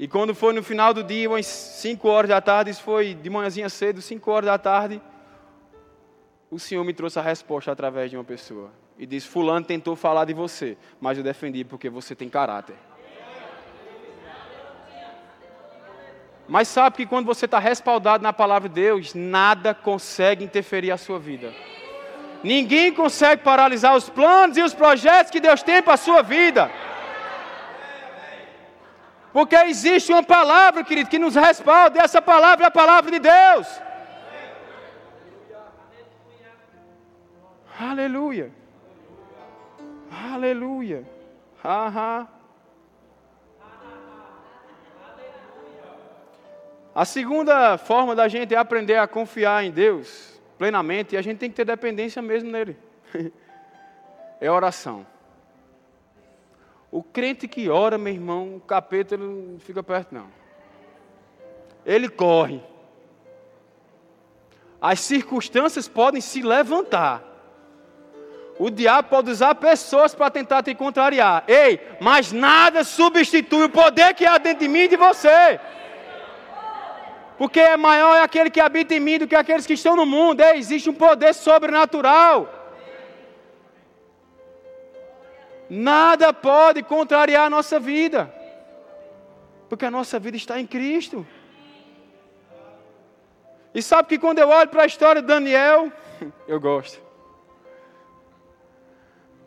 E 0.00 0.08
quando 0.08 0.34
foi 0.34 0.54
no 0.54 0.62
final 0.62 0.94
do 0.94 1.04
dia, 1.04 1.28
umas 1.28 1.44
5 1.44 2.08
horas 2.08 2.30
da 2.30 2.40
tarde, 2.40 2.70
isso 2.70 2.82
foi 2.82 3.12
de 3.12 3.28
manhãzinha 3.28 3.68
cedo, 3.68 4.00
5 4.00 4.30
horas 4.30 4.46
da 4.46 4.56
tarde, 4.56 4.98
o 6.50 6.58
Senhor 6.58 6.82
me 6.84 6.94
trouxe 6.94 7.18
a 7.18 7.22
resposta 7.22 7.70
através 7.70 8.10
de 8.10 8.16
uma 8.16 8.24
pessoa. 8.24 8.70
E 8.98 9.04
disse: 9.04 9.28
Fulano 9.28 9.66
tentou 9.66 9.94
falar 9.94 10.24
de 10.24 10.32
você, 10.32 10.78
mas 10.98 11.18
eu 11.18 11.22
defendi 11.22 11.64
porque 11.64 11.90
você 11.90 12.14
tem 12.14 12.30
caráter. 12.30 12.76
Mas 16.48 16.68
sabe 16.68 16.96
que 16.96 17.04
quando 17.04 17.26
você 17.26 17.44
está 17.44 17.58
respaldado 17.58 18.22
na 18.22 18.32
palavra 18.32 18.70
de 18.70 18.76
Deus, 18.76 19.12
nada 19.12 19.74
consegue 19.74 20.42
interferir 20.42 20.92
a 20.92 20.96
sua 20.96 21.18
vida. 21.18 21.52
Ninguém 22.42 22.90
consegue 22.90 23.42
paralisar 23.42 23.94
os 23.94 24.08
planos 24.08 24.56
e 24.56 24.62
os 24.62 24.72
projetos 24.72 25.30
que 25.30 25.40
Deus 25.40 25.62
tem 25.62 25.82
para 25.82 25.92
a 25.92 25.98
sua 25.98 26.22
vida. 26.22 26.70
Porque 29.32 29.54
existe 29.56 30.12
uma 30.12 30.22
palavra, 30.22 30.82
querido, 30.82 31.08
que 31.08 31.18
nos 31.18 31.34
respalda, 31.34 31.98
e 31.98 32.02
essa 32.02 32.20
palavra 32.20 32.64
é 32.64 32.68
a 32.68 32.70
palavra 32.70 33.10
de 33.10 33.18
Deus. 33.20 33.80
Aleluia. 37.78 38.50
Aleluia. 40.32 41.04
Aham. 41.64 42.28
A 46.92 47.04
segunda 47.04 47.78
forma 47.78 48.16
da 48.16 48.26
gente 48.26 48.54
é 48.54 48.58
aprender 48.58 48.96
a 48.96 49.06
confiar 49.06 49.64
em 49.64 49.70
Deus 49.70 50.40
plenamente, 50.58 51.14
e 51.14 51.18
a 51.18 51.22
gente 51.22 51.38
tem 51.38 51.48
que 51.48 51.56
ter 51.56 51.64
dependência 51.64 52.20
mesmo 52.20 52.50
nele. 52.50 52.76
é 54.40 54.50
oração. 54.50 55.06
O 56.90 57.02
crente 57.02 57.46
que 57.46 57.68
ora, 57.68 57.96
meu 57.96 58.12
irmão, 58.12 58.56
o 58.56 58.60
capeta 58.60 59.16
não 59.16 59.58
fica 59.60 59.82
perto, 59.82 60.12
não. 60.12 60.26
Ele 61.86 62.08
corre. 62.08 62.60
As 64.80 65.00
circunstâncias 65.00 65.86
podem 65.86 66.20
se 66.20 66.42
levantar. 66.42 67.22
O 68.58 68.70
diabo 68.70 69.08
pode 69.08 69.30
usar 69.30 69.54
pessoas 69.54 70.14
para 70.14 70.30
tentar 70.30 70.62
te 70.62 70.74
contrariar. 70.74 71.44
Ei, 71.46 71.80
mas 72.00 72.32
nada 72.32 72.82
substitui 72.84 73.64
o 73.64 73.70
poder 73.70 74.12
que 74.14 74.26
há 74.26 74.36
dentro 74.36 74.60
de 74.60 74.68
mim 74.68 74.80
e 74.80 74.88
de 74.88 74.96
você. 74.96 75.60
Porque 77.38 77.60
é 77.60 77.76
maior 77.76 78.20
aquele 78.20 78.50
que 78.50 78.60
habita 78.60 78.94
em 78.94 79.00
mim 79.00 79.18
do 79.18 79.26
que 79.26 79.34
aqueles 79.34 79.66
que 79.66 79.72
estão 79.72 79.96
no 79.96 80.04
mundo. 80.04 80.42
Ei, 80.42 80.58
existe 80.58 80.90
um 80.90 80.94
poder 80.94 81.34
sobrenatural. 81.34 82.59
Nada 85.70 86.32
pode 86.32 86.82
contrariar 86.82 87.46
a 87.46 87.50
nossa 87.50 87.78
vida, 87.78 88.34
porque 89.68 89.84
a 89.84 89.90
nossa 89.90 90.18
vida 90.18 90.36
está 90.36 90.58
em 90.58 90.66
Cristo. 90.66 91.24
E 93.72 93.80
sabe 93.80 94.08
que 94.08 94.18
quando 94.18 94.40
eu 94.40 94.48
olho 94.48 94.68
para 94.68 94.82
a 94.82 94.86
história 94.86 95.22
de 95.22 95.28
Daniel, 95.28 95.92
eu 96.48 96.58
gosto. 96.58 97.00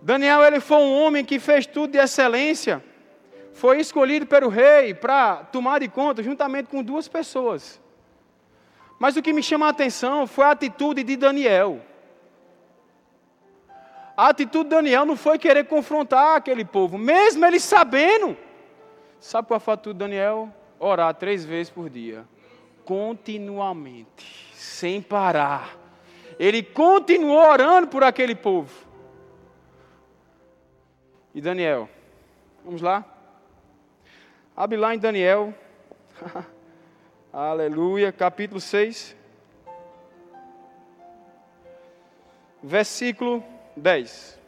Daniel 0.02 0.42
ele 0.44 0.62
foi 0.62 0.78
um 0.78 1.04
homem 1.04 1.26
que 1.26 1.40
fez 1.40 1.66
tudo 1.66 1.92
de 1.92 1.98
excelência. 1.98 2.82
Foi 3.52 3.82
escolhido 3.82 4.26
pelo 4.26 4.48
rei 4.48 4.94
para 4.94 5.44
tomar 5.44 5.80
de 5.80 5.90
conta 5.90 6.24
juntamente 6.24 6.70
com 6.70 6.82
duas 6.82 7.10
pessoas. 7.10 7.82
Mas 8.98 9.18
o 9.18 9.22
que 9.22 9.34
me 9.34 9.44
chama 9.44 9.68
a 9.68 9.70
atenção 9.70 10.26
foi 10.26 10.46
a 10.46 10.52
atitude 10.52 11.04
de 11.04 11.18
Daniel. 11.18 11.82
A 14.16 14.30
atitude 14.30 14.66
de 14.66 14.76
Daniel 14.76 15.06
não 15.06 15.18
foi 15.18 15.40
querer 15.40 15.66
confrontar 15.66 16.38
aquele 16.38 16.64
povo, 16.64 16.98
mesmo 16.98 17.44
ele 17.46 17.60
sabendo. 17.60 18.38
Sabe 19.20 19.48
qual 19.48 19.60
foi 19.60 19.72
a 19.72 19.76
atitude 19.76 19.96
de 19.96 20.00
Daniel? 20.00 20.54
Orar 20.80 21.14
três 21.16 21.44
vezes 21.44 21.72
por 21.72 21.90
dia, 21.90 22.26
continuamente, 22.86 24.52
sem 24.54 25.02
parar. 25.02 25.76
Ele 26.38 26.62
continuou 26.62 27.40
orando 27.40 27.88
por 27.88 28.04
aquele 28.04 28.36
povo. 28.36 28.72
E 31.34 31.42
Daniel, 31.42 31.90
vamos 32.64 32.82
lá? 32.82 33.04
Abre 34.56 34.78
lá 34.78 34.94
em 34.94 35.00
Daniel, 35.00 35.52
aleluia, 37.34 38.12
capítulo 38.12 38.62
6, 38.62 39.16
versículo 42.62 43.44
10. 43.76 44.40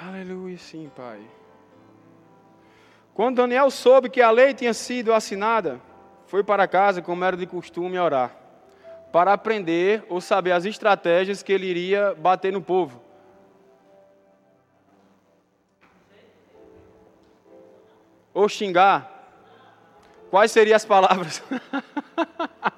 Aleluia, 0.00 0.56
sim, 0.56 0.90
Pai. 0.94 1.20
Quando 3.12 3.36
Daniel 3.36 3.68
soube 3.70 4.08
que 4.08 4.22
a 4.22 4.30
lei 4.30 4.54
tinha 4.54 4.72
sido 4.72 5.12
assinada, 5.12 5.80
foi 6.26 6.44
para 6.44 6.68
casa, 6.68 7.02
como 7.02 7.24
era 7.24 7.36
de 7.36 7.46
costume, 7.46 7.98
orar, 7.98 8.36
para 9.10 9.32
aprender 9.32 10.04
ou 10.08 10.20
saber 10.20 10.52
as 10.52 10.64
estratégias 10.64 11.42
que 11.42 11.52
ele 11.52 11.66
iria 11.66 12.14
bater 12.14 12.52
no 12.52 12.62
povo. 12.62 13.02
Ou 18.32 18.48
xingar. 18.48 19.16
Quais 20.30 20.52
seriam 20.52 20.76
as 20.76 20.84
palavras? 20.84 21.42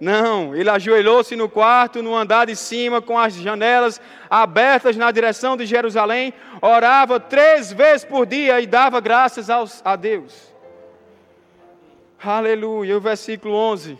Não, 0.00 0.54
ele 0.54 0.70
ajoelhou-se 0.70 1.34
no 1.34 1.48
quarto, 1.48 2.02
no 2.02 2.14
andar 2.14 2.46
de 2.46 2.54
cima, 2.54 3.02
com 3.02 3.18
as 3.18 3.34
janelas 3.34 4.00
abertas 4.30 4.96
na 4.96 5.10
direção 5.10 5.56
de 5.56 5.66
Jerusalém, 5.66 6.32
orava 6.62 7.18
três 7.18 7.72
vezes 7.72 8.04
por 8.04 8.24
dia 8.24 8.60
e 8.60 8.66
dava 8.66 9.00
graças 9.00 9.50
aos, 9.50 9.82
a 9.84 9.96
Deus. 9.96 10.54
Aleluia. 12.22 12.96
O 12.96 13.00
versículo 13.00 13.54
11. 13.54 13.98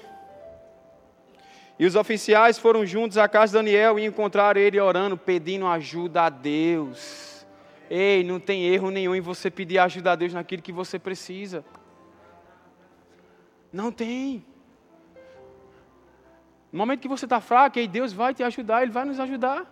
E 1.78 1.86
os 1.86 1.94
oficiais 1.94 2.58
foram 2.58 2.84
juntos 2.84 3.18
à 3.18 3.28
casa 3.28 3.52
de 3.52 3.64
Daniel 3.64 3.98
e 3.98 4.04
encontraram 4.04 4.60
ele 4.60 4.80
orando, 4.80 5.16
pedindo 5.16 5.66
ajuda 5.66 6.22
a 6.22 6.28
Deus. 6.28 7.46
Ei, 7.88 8.22
não 8.22 8.38
tem 8.38 8.66
erro 8.66 8.90
nenhum 8.90 9.14
em 9.14 9.20
você 9.20 9.50
pedir 9.50 9.78
ajuda 9.78 10.12
a 10.12 10.16
Deus 10.16 10.34
naquilo 10.34 10.62
que 10.62 10.72
você 10.72 10.98
precisa. 10.98 11.64
Não 13.72 13.92
tem. 13.92 14.44
No 16.70 16.78
momento 16.78 17.00
que 17.00 17.08
você 17.08 17.24
está 17.24 17.40
fraco, 17.40 17.78
aí 17.78 17.88
Deus 17.88 18.12
vai 18.12 18.34
te 18.34 18.42
ajudar, 18.42 18.82
Ele 18.82 18.92
vai 18.92 19.04
nos 19.04 19.18
ajudar. 19.18 19.66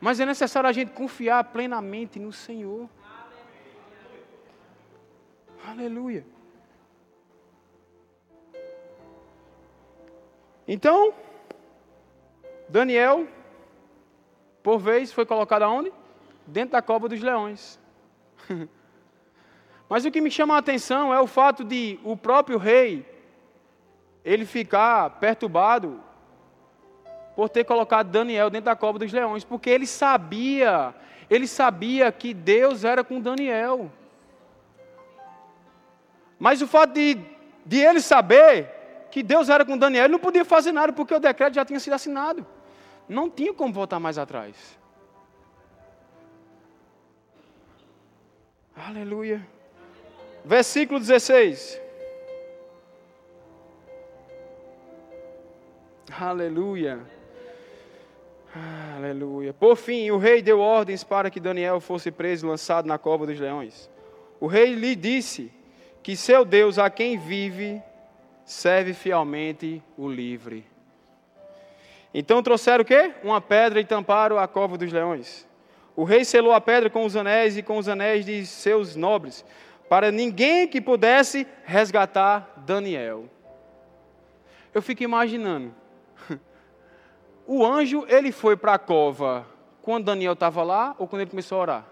Mas 0.00 0.20
é 0.20 0.26
necessário 0.26 0.68
a 0.68 0.72
gente 0.72 0.92
confiar 0.92 1.44
plenamente 1.44 2.18
no 2.18 2.32
Senhor. 2.32 2.88
Aleluia. 5.66 6.26
Então, 10.66 11.14
Daniel, 12.68 13.28
por 14.62 14.78
vez, 14.78 15.12
foi 15.12 15.24
colocado 15.24 15.62
aonde? 15.62 15.92
Dentro 16.46 16.72
da 16.72 16.82
cova 16.82 17.08
dos 17.08 17.20
leões. 17.20 17.78
Mas 19.88 20.04
o 20.04 20.10
que 20.10 20.20
me 20.20 20.30
chama 20.30 20.54
a 20.54 20.58
atenção 20.58 21.14
é 21.14 21.20
o 21.20 21.26
fato 21.26 21.62
de 21.62 22.00
o 22.02 22.16
próprio 22.16 22.58
rei 22.58 23.13
ele 24.24 24.46
ficar 24.46 25.10
perturbado 25.20 26.00
por 27.36 27.48
ter 27.48 27.64
colocado 27.64 28.10
Daniel 28.10 28.48
dentro 28.48 28.66
da 28.66 28.76
cova 28.76 28.98
dos 28.98 29.12
leões, 29.12 29.44
porque 29.44 29.68
ele 29.68 29.86
sabia, 29.86 30.94
ele 31.28 31.46
sabia 31.46 32.10
que 32.10 32.32
Deus 32.32 32.84
era 32.84 33.04
com 33.04 33.20
Daniel. 33.20 33.90
Mas 36.38 36.62
o 36.62 36.66
fato 36.66 36.94
de, 36.94 37.18
de 37.66 37.78
ele 37.78 38.00
saber 38.00 38.70
que 39.10 39.22
Deus 39.22 39.48
era 39.48 39.64
com 39.64 39.76
Daniel, 39.76 40.04
ele 40.04 40.12
não 40.12 40.18
podia 40.18 40.44
fazer 40.44 40.72
nada, 40.72 40.92
porque 40.92 41.14
o 41.14 41.20
decreto 41.20 41.54
já 41.54 41.64
tinha 41.64 41.80
sido 41.80 41.92
assinado. 41.94 42.46
Não 43.08 43.28
tinha 43.28 43.52
como 43.52 43.72
voltar 43.72 44.00
mais 44.00 44.16
atrás. 44.16 44.78
Aleluia. 48.76 49.46
Versículo 50.44 50.98
16. 50.98 51.83
Aleluia. 56.12 57.00
Aleluia. 58.96 59.52
Por 59.52 59.76
fim, 59.76 60.10
o 60.10 60.18
rei 60.18 60.42
deu 60.42 60.60
ordens 60.60 61.02
para 61.02 61.30
que 61.30 61.40
Daniel 61.40 61.80
fosse 61.80 62.10
preso 62.10 62.46
e 62.46 62.50
lançado 62.50 62.86
na 62.86 62.98
cova 62.98 63.26
dos 63.26 63.40
leões. 63.40 63.90
O 64.38 64.46
rei 64.46 64.74
lhe 64.74 64.94
disse 64.94 65.50
que 66.02 66.16
seu 66.16 66.44
Deus, 66.44 66.78
a 66.78 66.90
quem 66.90 67.18
vive, 67.18 67.82
serve 68.44 68.92
fielmente 68.92 69.82
o 69.96 70.08
livre. 70.08 70.64
Então 72.12 72.42
trouxeram 72.42 72.82
o 72.82 72.84
quê? 72.84 73.12
Uma 73.24 73.40
pedra 73.40 73.80
e 73.80 73.84
tamparam 73.84 74.38
a 74.38 74.46
cova 74.46 74.78
dos 74.78 74.92
leões. 74.92 75.48
O 75.96 76.04
rei 76.04 76.24
selou 76.24 76.52
a 76.52 76.60
pedra 76.60 76.90
com 76.90 77.04
os 77.04 77.16
anéis 77.16 77.56
e 77.56 77.62
com 77.62 77.78
os 77.78 77.88
anéis 77.88 78.24
de 78.24 78.44
seus 78.46 78.94
nobres, 78.94 79.44
para 79.88 80.12
ninguém 80.12 80.68
que 80.68 80.80
pudesse 80.80 81.46
resgatar 81.64 82.52
Daniel. 82.58 83.24
Eu 84.72 84.82
fico 84.82 85.02
imaginando 85.02 85.74
o 87.46 87.64
anjo, 87.64 88.04
ele 88.08 88.32
foi 88.32 88.56
para 88.56 88.74
a 88.74 88.78
cova 88.78 89.46
quando 89.82 90.06
Daniel 90.06 90.32
estava 90.32 90.62
lá 90.62 90.94
ou 90.98 91.06
quando 91.06 91.22
ele 91.22 91.30
começou 91.30 91.58
a 91.58 91.62
orar? 91.62 91.84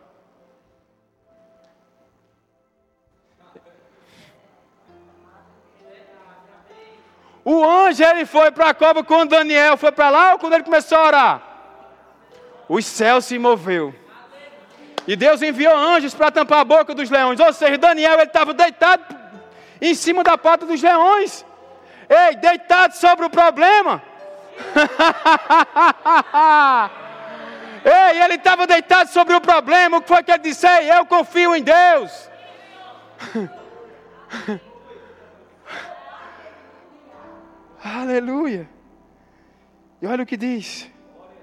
O 7.45 7.65
anjo, 7.65 8.05
ele 8.05 8.25
foi 8.25 8.53
para 8.53 8.69
a 8.69 8.75
cova 8.75 9.03
quando 9.03 9.31
Daniel 9.31 9.77
foi 9.77 9.91
para 9.91 10.11
lá 10.11 10.33
ou 10.33 10.39
quando 10.39 10.55
ele 10.55 10.63
começou 10.63 10.97
a 10.99 11.07
orar? 11.07 11.43
Os 12.69 12.87
céus 12.87 13.25
se 13.25 13.39
moveu. 13.39 13.95
E 15.07 15.17
Deus 15.17 15.43
enviou 15.43 15.77
anjos 15.77 16.15
para 16.15 16.31
tampar 16.31 16.61
a 16.61 16.65
boca 16.65 16.95
dos 16.95 17.11
leões. 17.11 17.41
Ou 17.41 17.53
seja, 17.53 17.77
Daniel 17.77 18.15
ele 18.15 18.23
estava 18.23 18.55
deitado 18.55 19.03
em 19.81 19.95
cima 19.95 20.23
da 20.23 20.39
pata 20.39 20.65
dos 20.65 20.81
leões. 20.81 21.45
Ei, 22.09 22.37
deitado 22.37 22.95
sobre 22.95 23.27
o 23.27 23.31
problema. 23.31 24.01
Ei, 27.85 28.23
ele 28.23 28.35
estava 28.35 28.65
deitado 28.67 29.11
sobre 29.11 29.35
o 29.35 29.41
problema. 29.41 29.99
O 29.99 30.03
que 30.03 30.09
foi 30.09 30.23
que 30.23 30.31
ele 30.31 30.43
disse? 30.43 30.67
Ei, 30.67 30.91
eu 30.91 31.07
confio 31.07 31.55
em 31.55 31.63
Deus. 31.63 32.31
Aleluia. 37.83 38.69
E 40.01 40.07
olha 40.07 40.23
o 40.23 40.27
que 40.27 40.37
diz. 40.37 40.89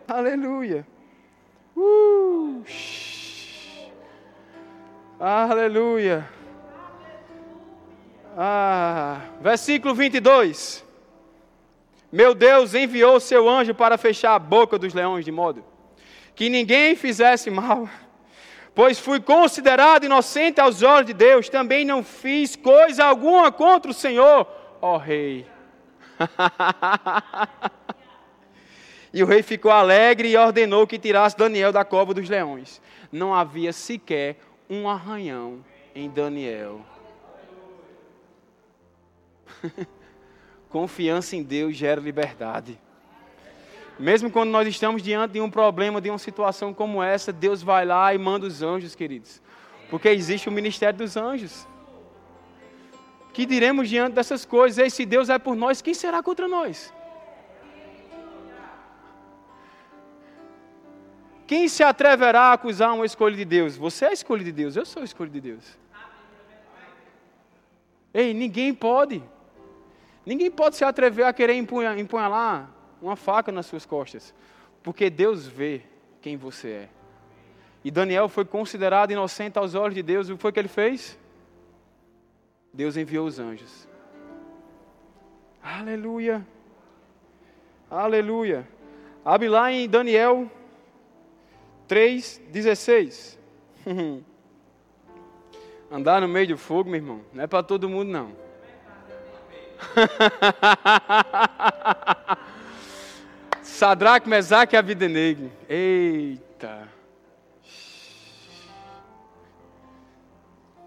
Aleluia. 0.08 0.88
Uh. 1.76 2.64
Aleluia. 5.20 6.28
Ah, 8.38 9.20
versículo 9.42 9.94
22. 9.94 10.86
Meu 12.12 12.34
Deus 12.34 12.74
enviou 12.74 13.20
seu 13.20 13.48
anjo 13.48 13.74
para 13.74 13.98
fechar 13.98 14.36
a 14.36 14.40
boca 14.40 14.78
dos 14.78 14.94
leões, 14.94 15.26
de 15.26 15.32
modo 15.32 15.64
que 16.40 16.50
ninguém 16.50 16.96
fizesse 16.96 17.52
mal. 17.52 17.90
Pois 18.74 18.98
fui 18.98 19.20
considerado 19.20 20.06
inocente 20.06 20.62
aos 20.62 20.82
olhos 20.82 21.08
de 21.08 21.14
Deus, 21.14 21.50
também 21.50 21.84
não 21.84 22.02
fiz 22.02 22.56
coisa 22.56 23.04
alguma 23.04 23.52
contra 23.52 23.92
o 23.92 23.94
Senhor, 23.94 24.48
ó 24.82 24.96
Rei. 24.96 25.46
e 29.14 29.22
o 29.22 29.26
rei 29.26 29.44
ficou 29.44 29.70
alegre 29.70 30.30
e 30.30 30.38
ordenou 30.38 30.88
que 30.88 30.98
tirasse 30.98 31.38
Daniel 31.38 31.74
da 31.74 31.84
cova 31.84 32.14
dos 32.14 32.30
leões. 32.30 32.82
Não 33.12 33.34
havia 33.34 33.74
sequer 33.74 34.38
um 34.70 34.88
arranhão 34.88 35.60
em 35.94 36.10
Daniel. 36.10 36.80
Confiança 40.70 41.36
em 41.36 41.44
Deus 41.44 41.76
gera 41.76 42.00
liberdade. 42.00 42.80
Mesmo 43.98 44.32
quando 44.32 44.50
nós 44.50 44.68
estamos 44.68 45.02
diante 45.02 45.34
de 45.34 45.42
um 45.42 45.50
problema, 45.50 46.00
de 46.00 46.10
uma 46.10 46.18
situação 46.18 46.74
como 46.74 47.04
essa, 47.04 47.34
Deus 47.34 47.62
vai 47.62 47.86
lá 47.86 48.14
e 48.14 48.18
manda 48.18 48.46
os 48.46 48.62
anjos, 48.62 48.96
queridos. 48.96 49.42
Porque 49.90 50.08
existe 50.08 50.48
o 50.48 50.52
ministério 50.52 50.98
dos 50.98 51.18
anjos. 51.18 51.68
Que 53.34 53.46
diremos 53.46 53.90
diante 53.90 54.14
dessas 54.14 54.46
coisas? 54.46 54.86
E 54.86 54.90
se 54.90 55.06
Deus 55.06 55.28
é 55.28 55.38
por 55.38 55.56
nós, 55.56 55.82
quem 55.82 55.94
será 55.94 56.24
contra 56.24 56.48
nós? 56.48 56.94
Quem 61.46 61.68
se 61.68 61.84
atreverá 61.84 62.42
a 62.42 62.54
acusar 62.54 62.94
uma 62.94 63.08
escolha 63.08 63.36
de 63.36 63.44
Deus? 63.44 63.76
Você 63.76 64.06
é 64.06 64.10
a 64.10 64.14
escolha 64.14 64.44
de 64.44 64.52
Deus, 64.52 64.76
eu 64.76 64.86
sou 64.86 65.02
a 65.02 65.06
escolha 65.06 65.32
de 65.32 65.42
Deus. 65.42 65.78
Ei, 68.14 68.34
ninguém 68.34 68.74
pode. 68.74 69.24
Ninguém 70.30 70.52
pode 70.52 70.76
se 70.76 70.86
atrever 70.86 71.26
a 71.26 71.34
querer 71.34 71.56
empunhar, 71.56 72.30
lá 72.30 72.70
uma 73.02 73.16
faca 73.16 73.52
nas 73.52 73.66
suas 73.66 73.84
costas, 73.84 74.32
porque 74.84 75.10
Deus 75.10 75.48
vê 75.48 75.82
quem 76.22 76.38
você 76.38 76.70
é. 76.70 76.90
E 77.84 77.90
Daniel 77.90 78.30
foi 78.30 78.46
considerado 78.46 79.10
inocente 79.10 79.58
aos 79.58 79.74
olhos 79.74 79.96
de 79.96 80.04
Deus. 80.04 80.30
O 80.30 80.36
que 80.36 80.42
foi 80.44 80.52
que 80.52 80.60
ele 80.60 80.68
fez? 80.68 81.18
Deus 82.72 82.96
enviou 82.96 83.26
os 83.26 83.40
anjos. 83.40 83.88
Aleluia. 85.64 86.46
Aleluia. 87.90 88.68
Abre 89.26 89.50
lá 89.50 89.72
em 89.72 89.90
Daniel 89.90 90.48
3,16. 91.88 93.36
Andar 95.90 96.22
no 96.22 96.28
meio 96.28 96.50
do 96.50 96.58
fogo, 96.60 96.88
meu 96.88 97.00
irmão, 97.00 97.22
não 97.34 97.44
é 97.44 97.48
para 97.48 97.64
todo 97.64 97.90
mundo, 97.90 98.12
não. 98.12 98.49
Sadraque, 103.62 104.28
Mesaque 104.28 104.76
e 104.76 104.78
Abidenego. 104.78 105.52
Eita. 105.68 106.90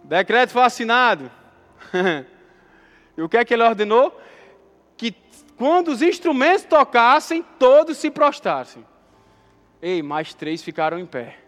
Decreto 0.04 0.50
foi 0.50 0.62
assinado. 0.62 1.30
e 3.16 3.22
o 3.22 3.28
que 3.28 3.36
é 3.36 3.44
que 3.44 3.54
ele 3.54 3.62
ordenou? 3.62 4.18
Que 4.96 5.14
quando 5.56 5.88
os 5.88 6.02
instrumentos 6.02 6.64
tocassem, 6.64 7.44
todos 7.58 7.96
se 7.96 8.10
prostrassem. 8.10 8.84
Ei, 9.80 10.02
mais 10.02 10.34
três 10.34 10.62
ficaram 10.62 10.98
em 10.98 11.06
pé. 11.06 11.38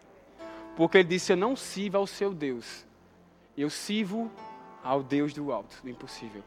Porque 0.77 0.99
ele 0.99 1.09
disse: 1.09 1.33
Eu 1.33 1.37
não 1.37 1.55
sirvo 1.55 1.99
ao 1.99 2.07
seu 2.07 2.33
Deus. 2.33 2.87
Eu 3.57 3.71
sirvo 3.71 4.31
ao 4.83 5.03
Deus 5.03 5.33
do 5.33 5.53
alto, 5.53 5.77
do 5.83 5.91
impossível. 5.91 6.43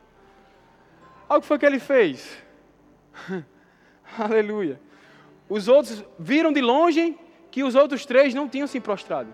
Olha 1.30 1.40
o 1.40 1.42
que 1.42 1.48
foi 1.48 1.60
que 1.60 1.66
ele 1.66 1.80
fez. 1.80 2.38
Aleluia. 4.18 4.80
Os 5.50 5.68
outros 5.68 6.02
viram 6.18 6.54
de 6.54 6.62
longe 6.62 7.20
que 7.52 7.64
os 7.64 7.76
outros 7.76 8.06
três 8.06 8.34
não 8.34 8.48
tinham 8.48 8.68
se 8.68 8.80
prostrado. 8.80 9.34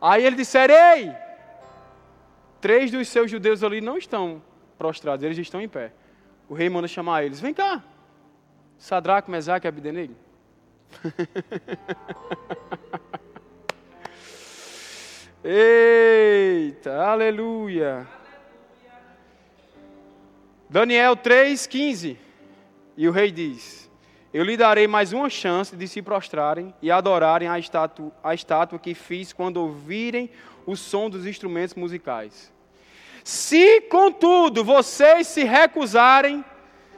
Aí 0.00 0.24
ele 0.24 0.36
disseram: 0.36 0.74
Ei, 0.74 1.12
três 2.60 2.90
dos 2.90 3.08
seus 3.08 3.30
judeus 3.30 3.62
ali 3.62 3.80
não 3.80 3.98
estão 3.98 4.42
prostrados, 4.78 5.24
eles 5.24 5.38
estão 5.38 5.60
em 5.60 5.68
pé. 5.68 5.92
O 6.48 6.54
rei 6.54 6.68
manda 6.68 6.88
chamar 6.88 7.22
eles: 7.24 7.38
Vem 7.40 7.54
cá, 7.54 7.82
Sadraque, 8.78 9.30
Mesaque 9.30 9.66
e 9.66 9.68
Abdenego. 9.68 10.14
Eita, 15.44 17.04
aleluia. 17.04 18.06
Daniel 20.72 21.14
3,15. 21.14 22.16
E 22.96 23.06
o 23.06 23.12
rei 23.12 23.30
diz: 23.30 23.90
Eu 24.32 24.42
lhe 24.42 24.56
darei 24.56 24.88
mais 24.88 25.12
uma 25.12 25.28
chance 25.28 25.76
de 25.76 25.86
se 25.86 26.00
prostrarem 26.00 26.72
e 26.80 26.90
adorarem 26.90 27.46
a 27.46 27.58
estátua, 27.58 28.10
a 28.24 28.32
estátua 28.32 28.78
que 28.78 28.94
fiz 28.94 29.34
quando 29.34 29.58
ouvirem 29.58 30.30
o 30.64 30.74
som 30.74 31.10
dos 31.10 31.26
instrumentos 31.26 31.74
musicais. 31.74 32.50
Se, 33.22 33.82
contudo, 33.82 34.64
vocês 34.64 35.26
se 35.26 35.44
recusarem, 35.44 36.42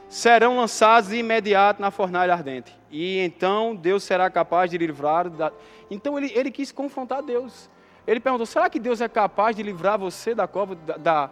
serão 0.07 0.55
lançados 0.55 1.09
de 1.09 1.17
imediato 1.17 1.81
na 1.81 1.91
fornalha 1.91 2.31
ardente. 2.31 2.73
E 2.89 3.19
então 3.19 3.75
Deus 3.75 4.03
será 4.05 4.29
capaz 4.29 4.71
de 4.71 4.77
livrar. 4.77 5.29
Da... 5.29 5.51
Então 5.91 6.17
ele, 6.17 6.31
ele 6.33 6.49
quis 6.49 6.71
confrontar 6.71 7.21
Deus. 7.21 7.69
Ele 8.07 8.21
perguntou: 8.21 8.45
será 8.45 8.69
que 8.69 8.79
Deus 8.79 9.01
é 9.01 9.09
capaz 9.09 9.53
de 9.53 9.61
livrar 9.61 9.99
você 9.99 10.33
da 10.33 10.47
cova 10.47 10.75
da, 10.75 10.95
da, 10.95 11.29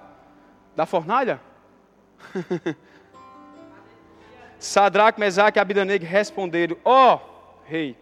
da 0.75 0.85
fornalha? 0.85 1.39
Sadraque, 4.59 5.19
Mesaque 5.19 5.59
e 5.59 5.61
Abidanegue 5.61 6.05
responderam: 6.05 6.77
Ó 6.85 7.15
oh, 7.15 7.19
rei, 7.65 7.97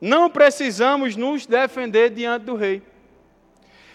não 0.00 0.28
precisamos 0.28 1.16
nos 1.16 1.46
defender 1.46 2.10
diante 2.10 2.44
do 2.44 2.56
rei. 2.56 2.82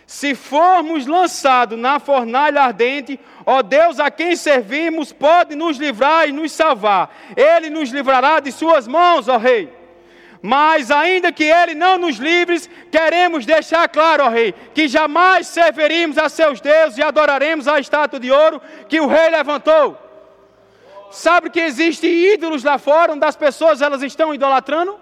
Se 0.06 0.36
formos 0.36 1.08
lançados 1.08 1.80
na 1.80 2.00
fornalha 2.00 2.62
ardente, 2.62 3.20
ó 3.46 3.62
Deus 3.62 4.00
a 4.00 4.12
quem 4.12 4.36
servimos, 4.36 5.14
pode 5.14 5.56
nos 5.56 5.78
livrar 5.78 6.28
e 6.28 6.32
nos 6.32 6.52
salvar. 6.52 7.16
Ele 7.36 7.70
nos 7.70 7.90
livrará 7.90 8.40
de 8.40 8.52
suas 8.52 8.88
mãos, 8.88 9.28
ó 9.28 9.38
Rei. 9.38 9.83
Mas 10.46 10.92
ainda 10.92 11.32
que 11.32 11.46
Ele 11.46 11.74
não 11.74 11.98
nos 11.98 12.18
livre, 12.18 12.60
queremos 12.92 13.46
deixar 13.46 13.88
claro, 13.88 14.26
ó 14.26 14.30
Rei, 14.30 14.54
que 14.76 14.88
jamais 14.88 15.48
serviremos 15.48 16.18
a 16.18 16.28
seus 16.30 16.60
deuses 16.60 16.98
e 16.98 17.02
adoraremos 17.02 17.68
a 17.68 17.80
estátua 17.80 18.20
de 18.20 18.30
ouro 18.30 18.62
que 18.90 19.00
o 19.00 19.08
Rei 19.08 19.30
levantou. 19.30 19.98
Sabe 21.10 21.50
que 21.50 21.62
existem 21.62 22.12
ídolos 22.34 22.64
lá 22.64 22.78
fora, 22.78 23.14
onde 23.14 23.26
as 23.26 23.38
pessoas 23.38 23.82
elas 23.82 24.04
estão 24.04 24.34
idolatrando? 24.36 25.00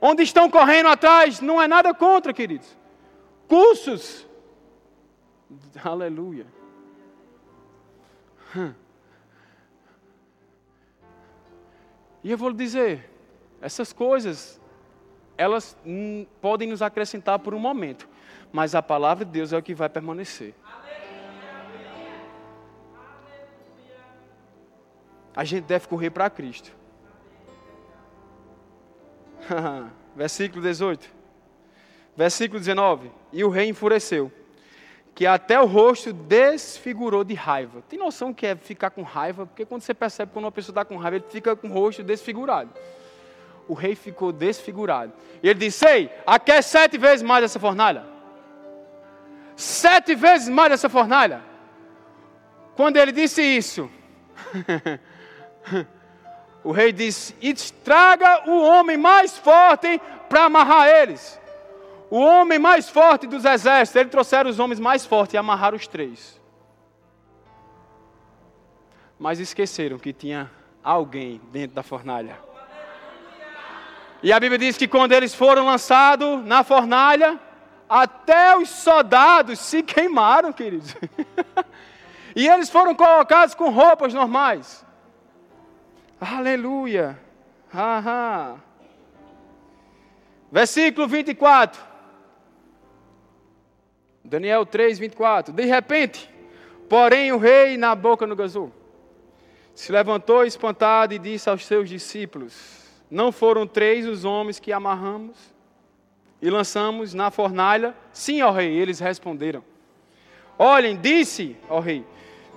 Onde 0.00 0.22
estão 0.22 0.50
correndo 0.50 0.90
atrás, 0.90 1.40
não 1.40 1.60
é 1.60 1.66
nada 1.66 1.94
contra, 1.94 2.32
queridos 2.32 2.78
cursos. 3.48 4.26
Aleluia. 5.82 6.46
E 12.22 12.30
eu 12.30 12.36
vou 12.36 12.50
lhe 12.50 12.56
dizer, 12.56 13.08
essas 13.60 13.92
coisas, 13.92 14.60
elas 15.36 15.76
podem 16.40 16.68
nos 16.68 16.82
acrescentar 16.82 17.38
por 17.38 17.54
um 17.54 17.58
momento, 17.58 18.08
mas 18.52 18.74
a 18.74 18.82
palavra 18.82 19.24
de 19.24 19.30
Deus 19.30 19.52
é 19.52 19.58
o 19.58 19.62
que 19.62 19.74
vai 19.74 19.88
permanecer. 19.88 20.54
A 25.34 25.44
gente 25.44 25.64
deve 25.66 25.86
correr 25.86 26.10
para 26.10 26.28
Cristo. 26.28 26.72
Versículo 30.16 30.60
18. 30.60 31.08
Versículo 32.16 32.58
19: 32.58 33.12
E 33.32 33.44
o 33.44 33.48
rei 33.48 33.68
enfureceu, 33.68 34.32
que 35.14 35.24
até 35.24 35.60
o 35.60 35.66
rosto 35.66 36.12
desfigurou 36.12 37.22
de 37.22 37.34
raiva. 37.34 37.82
Tem 37.88 37.96
noção 37.96 38.34
que 38.34 38.46
é 38.46 38.56
ficar 38.56 38.90
com 38.90 39.02
raiva? 39.02 39.46
Porque 39.46 39.64
quando 39.64 39.82
você 39.82 39.94
percebe 39.94 40.32
quando 40.32 40.46
uma 40.46 40.50
pessoa 40.52 40.72
está 40.72 40.84
com 40.84 40.96
raiva, 40.96 41.16
ele 41.16 41.26
fica 41.28 41.54
com 41.54 41.68
o 41.68 41.72
rosto 41.72 42.02
desfigurado. 42.02 42.70
O 43.68 43.74
rei 43.74 43.94
ficou 43.94 44.32
desfigurado. 44.32 45.12
E 45.42 45.48
ele 45.48 45.58
disse: 45.58 45.86
Ei, 45.86 46.10
aqui 46.26 46.60
sete 46.62 46.96
vezes 46.96 47.22
mais 47.22 47.44
essa 47.44 47.60
fornalha. 47.60 48.04
Sete 49.54 50.14
vezes 50.14 50.48
mais 50.48 50.72
essa 50.72 50.88
fornalha. 50.88 51.42
Quando 52.74 52.96
ele 52.96 53.12
disse 53.12 53.42
isso, 53.42 53.90
o 56.64 56.72
rei 56.72 56.92
disse: 56.92 57.36
Estraga 57.42 58.48
o 58.48 58.62
homem 58.62 58.96
mais 58.96 59.36
forte 59.36 60.00
para 60.28 60.44
amarrar 60.44 60.88
eles. 60.88 61.38
O 62.10 62.20
homem 62.20 62.58
mais 62.58 62.88
forte 62.88 63.26
dos 63.26 63.44
exércitos, 63.44 64.00
ele 64.00 64.08
trouxeram 64.08 64.48
os 64.48 64.58
homens 64.58 64.80
mais 64.80 65.04
fortes 65.04 65.34
e 65.34 65.36
amarraram 65.36 65.76
os 65.76 65.86
três. 65.86 66.40
Mas 69.18 69.40
esqueceram 69.40 69.98
que 69.98 70.12
tinha 70.12 70.50
alguém 70.82 71.38
dentro 71.52 71.74
da 71.74 71.82
fornalha. 71.82 72.48
E 74.22 74.32
a 74.32 74.40
Bíblia 74.40 74.58
diz 74.58 74.76
que 74.76 74.88
quando 74.88 75.12
eles 75.12 75.34
foram 75.34 75.66
lançados 75.66 76.44
na 76.44 76.64
fornalha, 76.64 77.38
até 77.88 78.56
os 78.56 78.68
soldados 78.68 79.58
se 79.58 79.82
queimaram, 79.82 80.52
queridos. 80.52 80.94
e 82.34 82.48
eles 82.48 82.68
foram 82.68 82.94
colocados 82.94 83.54
com 83.54 83.70
roupas 83.70 84.12
normais. 84.12 84.84
Aleluia. 86.20 87.18
Aham. 87.72 88.60
Versículo 90.50 91.06
24. 91.06 91.80
Daniel 94.24 94.66
3, 94.66 94.98
24. 94.98 95.52
De 95.54 95.64
repente, 95.64 96.28
porém, 96.88 97.32
o 97.32 97.38
rei 97.38 97.76
na 97.76 97.94
boca 97.94 98.26
no 98.26 98.34
gazul 98.34 98.72
se 99.74 99.92
levantou 99.92 100.44
espantado 100.44 101.14
e 101.14 101.18
disse 101.20 101.48
aos 101.48 101.64
seus 101.64 101.88
discípulos: 101.88 102.87
Não 103.10 103.32
foram 103.32 103.66
três 103.66 104.06
os 104.06 104.24
homens 104.24 104.58
que 104.58 104.72
amarramos 104.72 105.36
e 106.40 106.50
lançamos 106.50 107.14
na 107.14 107.30
fornalha? 107.30 107.94
Sim, 108.12 108.42
ó 108.42 108.50
rei. 108.50 108.76
Eles 108.76 109.00
responderam: 109.00 109.64
Olhem, 110.58 110.96
disse, 110.96 111.56
ó 111.68 111.80
rei, 111.80 112.04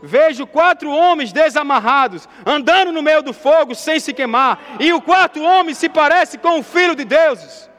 vejo 0.04 0.46
quatro 0.46 0.92
homens 0.92 1.32
desamarrados, 1.32 2.28
andando 2.46 2.92
no 2.92 3.02
meio 3.02 3.22
do 3.22 3.34
fogo 3.34 3.74
sem 3.74 4.00
se 4.00 4.14
queimar, 4.14 4.60
e 4.80 4.92
o 4.92 5.02
quarto 5.02 5.42
homem 5.42 5.74
se 5.74 5.88
parece 5.88 6.38
com 6.38 6.60
o 6.60 6.64
filho 6.64 6.96
de 6.96 7.06
deuses. 7.06 7.71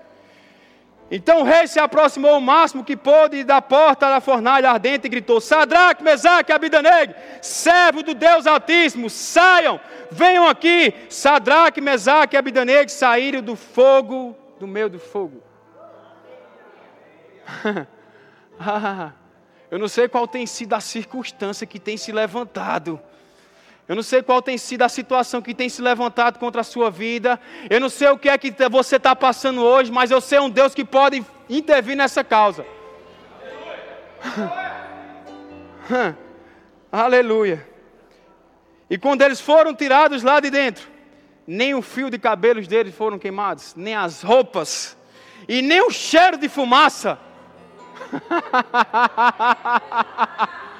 Então 1.14 1.42
o 1.42 1.44
rei 1.44 1.66
se 1.66 1.78
aproximou 1.78 2.38
o 2.38 2.40
máximo 2.40 2.82
que 2.82 2.96
pôde 2.96 3.44
da 3.44 3.60
porta 3.60 4.08
da 4.08 4.18
fornalha 4.18 4.70
ardente 4.70 5.06
e 5.06 5.10
gritou: 5.10 5.42
Sadraque, 5.42 6.02
Mesaque, 6.02 6.50
Abidanegue, 6.50 7.14
servo 7.42 8.02
do 8.02 8.14
Deus 8.14 8.46
Altíssimo, 8.46 9.10
saiam, 9.10 9.78
venham 10.10 10.48
aqui. 10.48 10.94
Sadraque, 11.10 11.82
Mesaque 11.82 12.34
e 12.34 12.38
Abidanegue 12.38 12.90
saíram 12.90 13.42
do 13.42 13.54
fogo, 13.54 14.34
do 14.58 14.66
meio 14.66 14.88
do 14.88 14.98
fogo. 14.98 15.42
Eu 19.70 19.78
não 19.78 19.88
sei 19.88 20.08
qual 20.08 20.26
tem 20.26 20.46
sido 20.46 20.72
a 20.72 20.80
circunstância 20.80 21.66
que 21.66 21.78
tem 21.78 21.98
se 21.98 22.10
levantado 22.10 22.98
eu 23.88 23.96
não 23.96 24.02
sei 24.02 24.22
qual 24.22 24.40
tem 24.40 24.56
sido 24.56 24.82
a 24.82 24.88
situação 24.88 25.42
que 25.42 25.54
tem 25.54 25.68
se 25.68 25.82
levantado 25.82 26.38
contra 26.38 26.60
a 26.60 26.64
sua 26.64 26.90
vida. 26.90 27.40
Eu 27.68 27.80
não 27.80 27.88
sei 27.88 28.08
o 28.08 28.18
que 28.18 28.28
é 28.28 28.38
que 28.38 28.54
você 28.70 28.96
está 28.96 29.16
passando 29.16 29.62
hoje, 29.62 29.90
mas 29.90 30.10
eu 30.10 30.20
sei 30.20 30.38
um 30.38 30.48
Deus 30.48 30.74
que 30.74 30.84
pode 30.84 31.24
intervir 31.50 31.96
nessa 31.96 32.22
causa. 32.22 32.64
Aleluia. 36.92 37.66
E 38.88 38.96
quando 38.96 39.22
eles 39.22 39.40
foram 39.40 39.74
tirados 39.74 40.22
lá 40.22 40.38
de 40.38 40.50
dentro, 40.50 40.88
nem 41.46 41.74
o 41.74 41.82
fio 41.82 42.08
de 42.08 42.18
cabelos 42.18 42.68
deles 42.68 42.94
foram 42.94 43.18
queimados, 43.18 43.74
nem 43.74 43.96
as 43.96 44.22
roupas, 44.22 44.96
e 45.48 45.60
nem 45.60 45.82
o 45.82 45.90
cheiro 45.90 46.36
de 46.36 46.48
fumaça. 46.48 47.18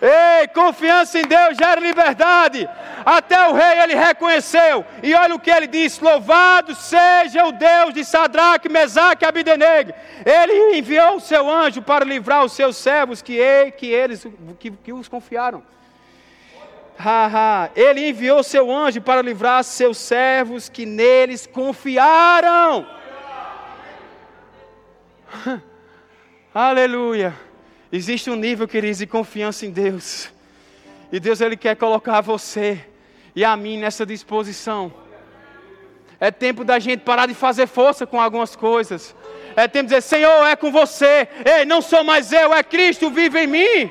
Ei, 0.00 0.46
confiança 0.48 1.18
em 1.18 1.22
Deus 1.22 1.56
gera 1.56 1.80
liberdade. 1.80 2.68
Até 3.04 3.48
o 3.48 3.52
rei 3.52 3.80
ele 3.80 3.94
reconheceu. 3.94 4.84
E 5.02 5.12
olha 5.14 5.34
o 5.34 5.40
que 5.40 5.50
ele 5.50 5.66
disse: 5.66 6.02
Louvado 6.02 6.74
seja 6.74 7.44
o 7.44 7.52
Deus 7.52 7.92
de 7.94 8.04
Sadraque, 8.04 8.68
Mesaque 8.68 9.24
e 9.24 9.28
Abidenegue. 9.28 9.92
Ele 10.24 10.78
enviou 10.78 11.16
o 11.16 11.20
seu 11.20 11.50
anjo 11.50 11.82
para 11.82 12.04
livrar 12.04 12.44
os 12.44 12.52
seus 12.52 12.76
servos 12.76 13.20
que, 13.20 13.38
que 13.76 13.86
eles 13.86 14.26
que, 14.60 14.70
que 14.70 14.92
os 14.92 15.08
confiaram. 15.08 15.62
Ele 17.74 18.08
enviou 18.08 18.42
seu 18.42 18.70
anjo 18.70 19.00
para 19.00 19.22
livrar 19.22 19.64
seus 19.64 19.98
servos 19.98 20.68
que 20.68 20.86
neles 20.86 21.46
confiaram. 21.46 22.86
Aleluia. 26.54 27.47
Existe 27.90 28.30
um 28.30 28.36
nível, 28.36 28.68
queridos, 28.68 28.98
de 28.98 29.06
confiança 29.06 29.64
em 29.64 29.70
Deus. 29.70 30.30
E 31.10 31.18
Deus 31.18 31.40
ele 31.40 31.56
quer 31.56 31.74
colocar 31.74 32.20
você 32.20 32.84
e 33.34 33.44
a 33.44 33.56
mim 33.56 33.78
nessa 33.78 34.04
disposição. 34.04 34.92
É 36.20 36.30
tempo 36.30 36.64
da 36.64 36.78
gente 36.78 37.00
parar 37.00 37.26
de 37.26 37.34
fazer 37.34 37.66
força 37.66 38.06
com 38.06 38.20
algumas 38.20 38.54
coisas. 38.54 39.14
É 39.56 39.66
tempo 39.66 39.88
de 39.88 39.94
dizer: 39.94 40.02
Senhor, 40.02 40.46
é 40.46 40.54
com 40.54 40.70
você. 40.70 41.28
Ei, 41.44 41.64
não 41.64 41.80
sou 41.80 42.04
mais 42.04 42.30
eu, 42.32 42.52
é 42.52 42.62
Cristo 42.62 43.10
vive 43.10 43.40
em 43.40 43.46
mim. 43.46 43.90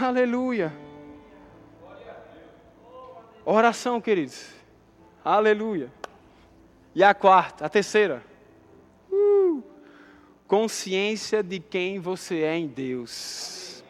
Aleluia. 0.00 0.72
Oração, 3.44 4.00
queridos. 4.00 4.46
Aleluia. 5.24 5.90
E 6.94 7.04
a 7.04 7.14
quarta, 7.14 7.66
a 7.66 7.68
terceira 7.68 8.31
consciência 10.52 11.42
de 11.42 11.58
quem 11.58 11.98
você 11.98 12.42
é 12.42 12.54
em 12.54 12.66
Deus. 12.66 13.82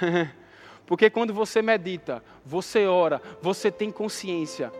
Porque 0.86 1.10
quando 1.10 1.34
você 1.34 1.60
medita, 1.60 2.22
você 2.44 2.86
ora, 2.86 3.20
você 3.42 3.68
tem 3.68 3.90
consciência. 3.90 4.72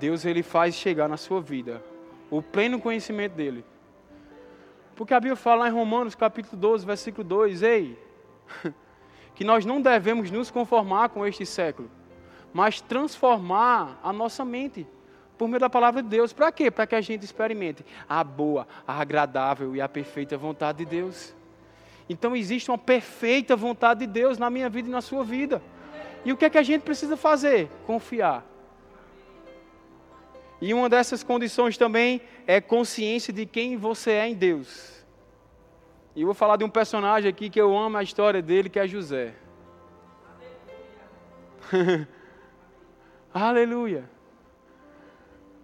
Deus 0.00 0.24
ele 0.24 0.42
faz 0.42 0.74
chegar 0.74 1.08
na 1.08 1.16
sua 1.16 1.40
vida 1.40 1.80
o 2.32 2.42
pleno 2.42 2.80
conhecimento 2.80 3.34
dele. 3.34 3.64
Porque 4.96 5.14
a 5.14 5.20
Bíblia 5.20 5.36
fala 5.36 5.68
em 5.68 5.72
Romanos 5.72 6.16
capítulo 6.16 6.60
12, 6.60 6.84
versículo 6.84 7.22
2, 7.22 7.62
ei, 7.62 7.96
que 9.36 9.44
nós 9.44 9.64
não 9.64 9.80
devemos 9.80 10.32
nos 10.32 10.50
conformar 10.50 11.10
com 11.10 11.24
este 11.24 11.46
século, 11.46 11.88
mas 12.52 12.80
transformar 12.80 14.00
a 14.02 14.12
nossa 14.12 14.44
mente 14.44 14.84
por 15.36 15.48
meio 15.48 15.60
da 15.60 15.70
palavra 15.70 16.02
de 16.02 16.08
Deus. 16.08 16.32
Para 16.32 16.50
quê? 16.50 16.70
Para 16.70 16.86
que 16.86 16.94
a 16.94 17.00
gente 17.00 17.24
experimente 17.24 17.84
a 18.08 18.22
boa, 18.24 18.66
a 18.86 19.00
agradável 19.00 19.74
e 19.76 19.80
a 19.80 19.88
perfeita 19.88 20.36
vontade 20.36 20.78
de 20.78 20.86
Deus. 20.86 21.34
Então 22.08 22.36
existe 22.36 22.70
uma 22.70 22.78
perfeita 22.78 23.56
vontade 23.56 24.00
de 24.00 24.06
Deus 24.06 24.38
na 24.38 24.48
minha 24.48 24.68
vida 24.68 24.88
e 24.88 24.92
na 24.92 25.00
sua 25.00 25.24
vida. 25.24 25.62
E 26.24 26.32
o 26.32 26.36
que 26.36 26.44
é 26.44 26.50
que 26.50 26.58
a 26.58 26.62
gente 26.62 26.82
precisa 26.82 27.16
fazer? 27.16 27.68
Confiar. 27.86 28.44
E 30.60 30.72
uma 30.72 30.88
dessas 30.88 31.22
condições 31.22 31.76
também 31.76 32.20
é 32.46 32.60
consciência 32.60 33.32
de 33.32 33.44
quem 33.44 33.76
você 33.76 34.12
é 34.12 34.28
em 34.28 34.34
Deus. 34.34 35.04
E 36.14 36.22
eu 36.22 36.26
vou 36.26 36.34
falar 36.34 36.56
de 36.56 36.64
um 36.64 36.70
personagem 36.70 37.28
aqui 37.28 37.50
que 37.50 37.60
eu 37.60 37.76
amo 37.76 37.98
a 37.98 38.02
história 38.02 38.40
dele, 38.40 38.70
que 38.70 38.78
é 38.78 38.88
José. 38.88 39.34
Aleluia. 43.34 44.15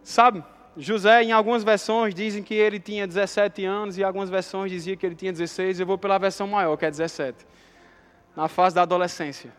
Sabe, 0.03 0.43
José, 0.77 1.23
em 1.23 1.33
algumas 1.33 1.63
versões, 1.63 2.15
dizem 2.15 2.43
que 2.43 2.55
ele 2.55 2.81
tinha 2.81 3.07
17 3.07 3.65
anos, 3.65 3.99
e 3.99 4.05
algumas 4.05 4.31
versões 4.31 4.71
diziam 4.71 4.97
que 4.97 5.05
ele 5.05 5.15
tinha 5.15 5.33
16. 5.33 5.81
Eu 5.81 5.87
vou 5.87 5.99
pela 5.99 6.19
versão 6.19 6.47
maior, 6.47 6.77
que 6.77 6.85
é 6.85 6.91
17, 6.91 7.47
na 8.35 8.49
fase 8.49 8.75
da 8.75 8.83
adolescência. 8.83 9.53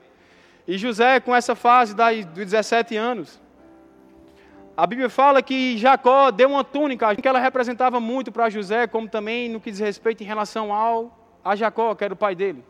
E 0.67 0.77
José, 0.77 1.19
com 1.19 1.36
essa 1.36 1.56
fase 1.56 1.93
dos 1.93 2.45
17 2.45 2.95
anos, 2.95 3.39
a 4.75 4.88
Bíblia 4.88 5.10
fala 5.10 5.41
que 5.41 5.77
Jacó 5.77 6.32
deu 6.32 6.49
uma 6.49 6.63
túnica, 6.63 7.15
que 7.15 7.27
ela 7.27 7.39
representava 7.39 7.99
muito 7.99 8.32
para 8.32 8.49
José, 8.49 8.88
como 8.88 9.08
também 9.08 9.47
no 9.49 9.60
que 9.60 9.69
diz 9.69 9.79
respeito 9.79 10.23
em 10.23 10.25
relação 10.25 10.73
ao 10.73 11.19
a 11.45 11.56
Jacó, 11.56 11.93
que 11.93 12.03
era 12.03 12.13
o 12.13 12.17
pai 12.17 12.34
dele. 12.34 12.63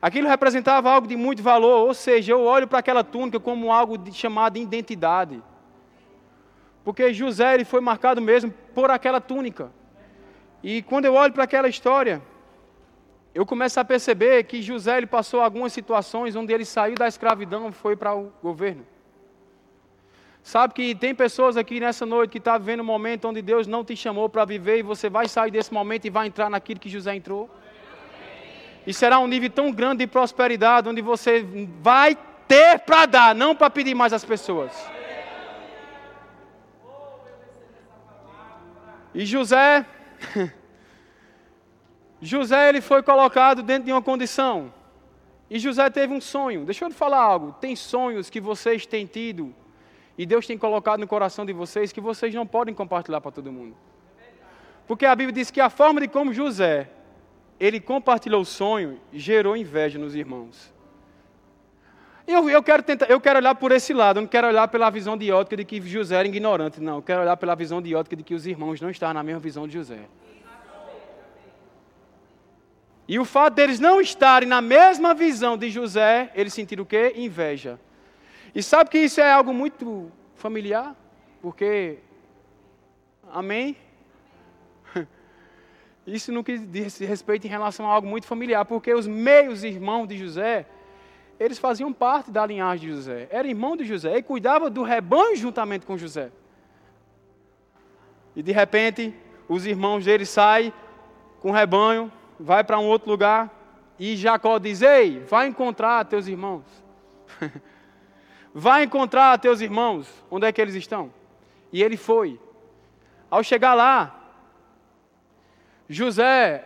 Aquilo 0.00 0.26
representava 0.26 0.90
algo 0.90 1.06
de 1.06 1.14
muito 1.14 1.42
valor, 1.42 1.86
ou 1.86 1.94
seja, 1.94 2.32
eu 2.32 2.42
olho 2.42 2.66
para 2.66 2.80
aquela 2.80 3.04
túnica 3.04 3.38
como 3.38 3.70
algo 3.70 3.96
de, 3.96 4.12
chamado 4.12 4.56
identidade. 4.56 5.40
Porque 6.84 7.12
José 7.12 7.54
ele 7.54 7.64
foi 7.64 7.80
marcado 7.80 8.20
mesmo 8.20 8.52
por 8.74 8.90
aquela 8.90 9.20
túnica. 9.20 9.70
E 10.62 10.82
quando 10.82 11.04
eu 11.04 11.14
olho 11.14 11.32
para 11.32 11.44
aquela 11.44 11.68
história, 11.68 12.22
eu 13.34 13.46
começo 13.46 13.80
a 13.80 13.84
perceber 13.84 14.44
que 14.44 14.60
José 14.60 14.98
ele 14.98 15.06
passou 15.06 15.40
algumas 15.40 15.72
situações 15.72 16.36
onde 16.36 16.52
ele 16.52 16.64
saiu 16.64 16.94
da 16.94 17.08
escravidão 17.08 17.68
e 17.68 17.72
foi 17.72 17.96
para 17.96 18.14
o 18.14 18.32
governo. 18.42 18.86
Sabe 20.42 20.74
que 20.74 20.94
tem 20.94 21.14
pessoas 21.14 21.56
aqui 21.56 21.78
nessa 21.78 22.04
noite 22.04 22.30
que 22.30 22.38
estão 22.38 22.54
tá 22.54 22.58
vivendo 22.58 22.80
um 22.80 22.84
momento 22.84 23.28
onde 23.28 23.40
Deus 23.40 23.66
não 23.66 23.84
te 23.84 23.96
chamou 23.96 24.28
para 24.28 24.44
viver 24.44 24.78
e 24.78 24.82
você 24.82 25.08
vai 25.08 25.28
sair 25.28 25.52
desse 25.52 25.72
momento 25.72 26.04
e 26.04 26.10
vai 26.10 26.26
entrar 26.26 26.50
naquilo 26.50 26.80
que 26.80 26.88
José 26.88 27.14
entrou. 27.14 27.48
E 28.84 28.92
será 28.92 29.20
um 29.20 29.28
nível 29.28 29.48
tão 29.48 29.70
grande 29.70 29.98
de 29.98 30.08
prosperidade 30.08 30.88
onde 30.88 31.00
você 31.00 31.46
vai 31.80 32.18
ter 32.48 32.80
para 32.80 33.06
dar, 33.06 33.34
não 33.34 33.54
para 33.54 33.70
pedir 33.70 33.94
mais 33.94 34.12
às 34.12 34.24
pessoas. 34.24 34.72
E 39.14 39.26
José, 39.26 39.86
José 42.20 42.68
ele 42.68 42.80
foi 42.80 43.02
colocado 43.02 43.62
dentro 43.62 43.84
de 43.84 43.92
uma 43.92 44.02
condição. 44.02 44.72
E 45.50 45.58
José 45.58 45.88
teve 45.90 46.12
um 46.14 46.20
sonho. 46.20 46.64
Deixa 46.64 46.84
eu 46.84 46.88
te 46.88 46.94
falar 46.94 47.20
algo. 47.20 47.52
Tem 47.60 47.76
sonhos 47.76 48.30
que 48.30 48.40
vocês 48.40 48.86
têm 48.86 49.06
tido 49.06 49.54
e 50.16 50.24
Deus 50.24 50.46
tem 50.46 50.56
colocado 50.56 51.00
no 51.00 51.06
coração 51.06 51.44
de 51.44 51.52
vocês 51.52 51.92
que 51.92 52.00
vocês 52.00 52.34
não 52.34 52.46
podem 52.46 52.74
compartilhar 52.74 53.20
para 53.20 53.30
todo 53.30 53.52
mundo. 53.52 53.76
Porque 54.86 55.06
a 55.06 55.14
Bíblia 55.14 55.34
diz 55.34 55.50
que 55.50 55.60
a 55.60 55.70
forma 55.70 56.00
de 56.00 56.08
como 56.08 56.32
José 56.32 56.90
ele 57.58 57.80
compartilhou 57.80 58.42
o 58.42 58.44
sonho 58.44 59.00
gerou 59.12 59.56
inveja 59.56 59.98
nos 59.98 60.14
irmãos. 60.14 60.71
Eu, 62.26 62.48
eu, 62.48 62.62
quero 62.62 62.82
tentar, 62.82 63.10
eu 63.10 63.20
quero 63.20 63.38
olhar 63.38 63.54
por 63.54 63.72
esse 63.72 63.92
lado, 63.92 64.18
eu 64.18 64.22
não 64.22 64.28
quero 64.28 64.46
olhar 64.46 64.68
pela 64.68 64.88
visão 64.90 65.16
de 65.16 65.30
ótica 65.32 65.56
de 65.56 65.64
que 65.64 65.80
José 65.80 66.16
era 66.16 66.28
ignorante, 66.28 66.80
não. 66.80 66.96
Eu 66.96 67.02
quero 67.02 67.22
olhar 67.22 67.36
pela 67.36 67.54
visão 67.54 67.82
de 67.82 67.94
ótica 67.94 68.14
de 68.14 68.22
que 68.22 68.34
os 68.34 68.46
irmãos 68.46 68.80
não 68.80 68.90
estavam 68.90 69.14
na 69.14 69.22
mesma 69.22 69.40
visão 69.40 69.66
de 69.66 69.74
José. 69.74 70.00
E 73.08 73.18
o 73.18 73.24
fato 73.24 73.54
deles 73.54 73.80
não 73.80 74.00
estarem 74.00 74.48
na 74.48 74.60
mesma 74.60 75.12
visão 75.12 75.58
de 75.58 75.68
José, 75.68 76.30
eles 76.34 76.54
sentiram 76.54 76.84
o 76.84 76.86
quê? 76.86 77.12
Inveja. 77.16 77.78
E 78.54 78.62
sabe 78.62 78.90
que 78.90 78.98
isso 78.98 79.20
é 79.20 79.30
algo 79.30 79.52
muito 79.52 80.10
familiar? 80.36 80.94
Porque, 81.40 81.98
amém? 83.32 83.76
Isso 86.06 86.32
no 86.32 86.44
que 86.44 86.58
diz 86.58 86.98
respeito 86.98 87.46
em 87.46 87.50
relação 87.50 87.86
a 87.86 87.92
algo 87.92 88.06
muito 88.06 88.26
familiar, 88.26 88.64
porque 88.64 88.94
os 88.94 89.06
meios 89.06 89.64
irmãos 89.64 90.06
de 90.06 90.16
José, 90.16 90.66
eles 91.38 91.58
faziam 91.58 91.92
parte 91.92 92.30
da 92.30 92.44
linhagem 92.46 92.88
de 92.88 92.94
José. 92.94 93.28
Era 93.30 93.48
irmão 93.48 93.76
de 93.76 93.84
José 93.84 94.16
e 94.16 94.22
cuidava 94.22 94.70
do 94.70 94.82
rebanho 94.82 95.36
juntamente 95.36 95.86
com 95.86 95.96
José. 95.96 96.30
E 98.34 98.42
de 98.42 98.52
repente, 98.52 99.14
os 99.48 99.66
irmãos 99.66 100.04
dele 100.04 100.24
saem 100.24 100.72
com 101.40 101.50
o 101.50 101.52
rebanho, 101.52 102.10
vai 102.38 102.62
para 102.62 102.78
um 102.78 102.86
outro 102.86 103.10
lugar 103.10 103.50
e 103.98 104.16
Jacó 104.16 104.58
diz: 104.58 104.82
"Ei, 104.82 105.20
vai 105.20 105.46
encontrar 105.46 106.04
teus 106.04 106.26
irmãos". 106.26 106.64
vai 108.54 108.84
encontrar 108.84 109.38
teus 109.38 109.60
irmãos, 109.60 110.08
onde 110.30 110.46
é 110.46 110.52
que 110.52 110.60
eles 110.60 110.74
estão? 110.74 111.12
E 111.72 111.82
ele 111.82 111.96
foi. 111.96 112.38
Ao 113.30 113.42
chegar 113.42 113.74
lá, 113.74 114.34
José 115.88 116.64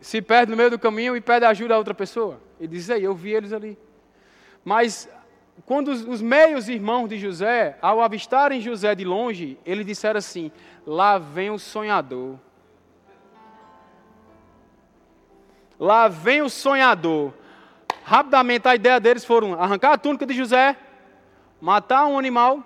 se 0.00 0.20
perde 0.20 0.50
no 0.50 0.56
meio 0.56 0.70
do 0.70 0.78
caminho 0.78 1.16
e 1.16 1.20
pede 1.20 1.44
ajuda 1.44 1.74
a 1.74 1.78
outra 1.78 1.94
pessoa. 1.94 2.40
Ele 2.58 2.68
diz: 2.68 2.88
Ei, 2.88 3.06
eu 3.06 3.14
vi 3.14 3.32
eles 3.32 3.52
ali. 3.52 3.78
Mas 4.64 5.08
quando 5.66 5.88
os, 5.88 6.02
os 6.02 6.22
meios 6.22 6.68
irmãos 6.68 7.08
de 7.08 7.18
José, 7.18 7.78
ao 7.80 8.00
avistarem 8.00 8.60
José 8.60 8.94
de 8.94 9.04
longe, 9.04 9.58
eles 9.64 9.86
disseram 9.86 10.18
assim: 10.18 10.50
Lá 10.86 11.18
vem 11.18 11.50
o 11.50 11.58
sonhador. 11.58 12.36
Lá 15.78 16.08
vem 16.08 16.42
o 16.42 16.48
sonhador. 16.48 17.32
Rapidamente 18.04 18.66
a 18.66 18.74
ideia 18.74 18.98
deles 18.98 19.24
foram 19.24 19.54
arrancar 19.54 19.92
a 19.92 19.98
túnica 19.98 20.26
de 20.26 20.34
José, 20.34 20.76
matar 21.60 22.06
um 22.06 22.18
animal, 22.18 22.62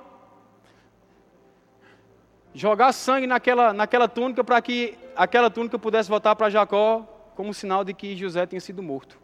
jogar 2.54 2.92
sangue 2.92 3.26
naquela, 3.26 3.72
naquela 3.72 4.08
túnica 4.08 4.42
para 4.42 4.60
que 4.62 4.96
aquela 5.14 5.50
túnica 5.50 5.78
pudesse 5.78 6.08
voltar 6.08 6.34
para 6.36 6.50
Jacó 6.50 7.06
como 7.34 7.52
sinal 7.52 7.84
de 7.84 7.92
que 7.92 8.16
José 8.16 8.46
tinha 8.46 8.60
sido 8.60 8.82
morto. 8.82 9.18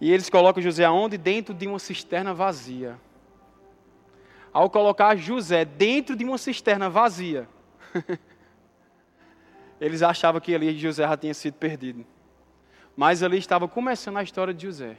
E 0.00 0.10
eles 0.10 0.30
colocam 0.30 0.62
José 0.62 0.84
aonde? 0.84 1.18
Dentro 1.18 1.52
de 1.52 1.66
uma 1.66 1.78
cisterna 1.78 2.32
vazia. 2.32 2.98
Ao 4.52 4.70
colocar 4.70 5.14
José 5.16 5.64
dentro 5.64 6.16
de 6.16 6.24
uma 6.24 6.38
cisterna 6.38 6.88
vazia, 6.88 7.46
eles 9.80 10.02
achavam 10.02 10.40
que 10.40 10.54
ali 10.54 10.76
José 10.76 11.06
já 11.06 11.16
tinha 11.16 11.34
sido 11.34 11.54
perdido. 11.54 12.04
Mas 12.96 13.22
ali 13.22 13.38
estava 13.38 13.68
começando 13.68 14.16
a 14.16 14.22
história 14.22 14.52
de 14.54 14.66
José. 14.66 14.96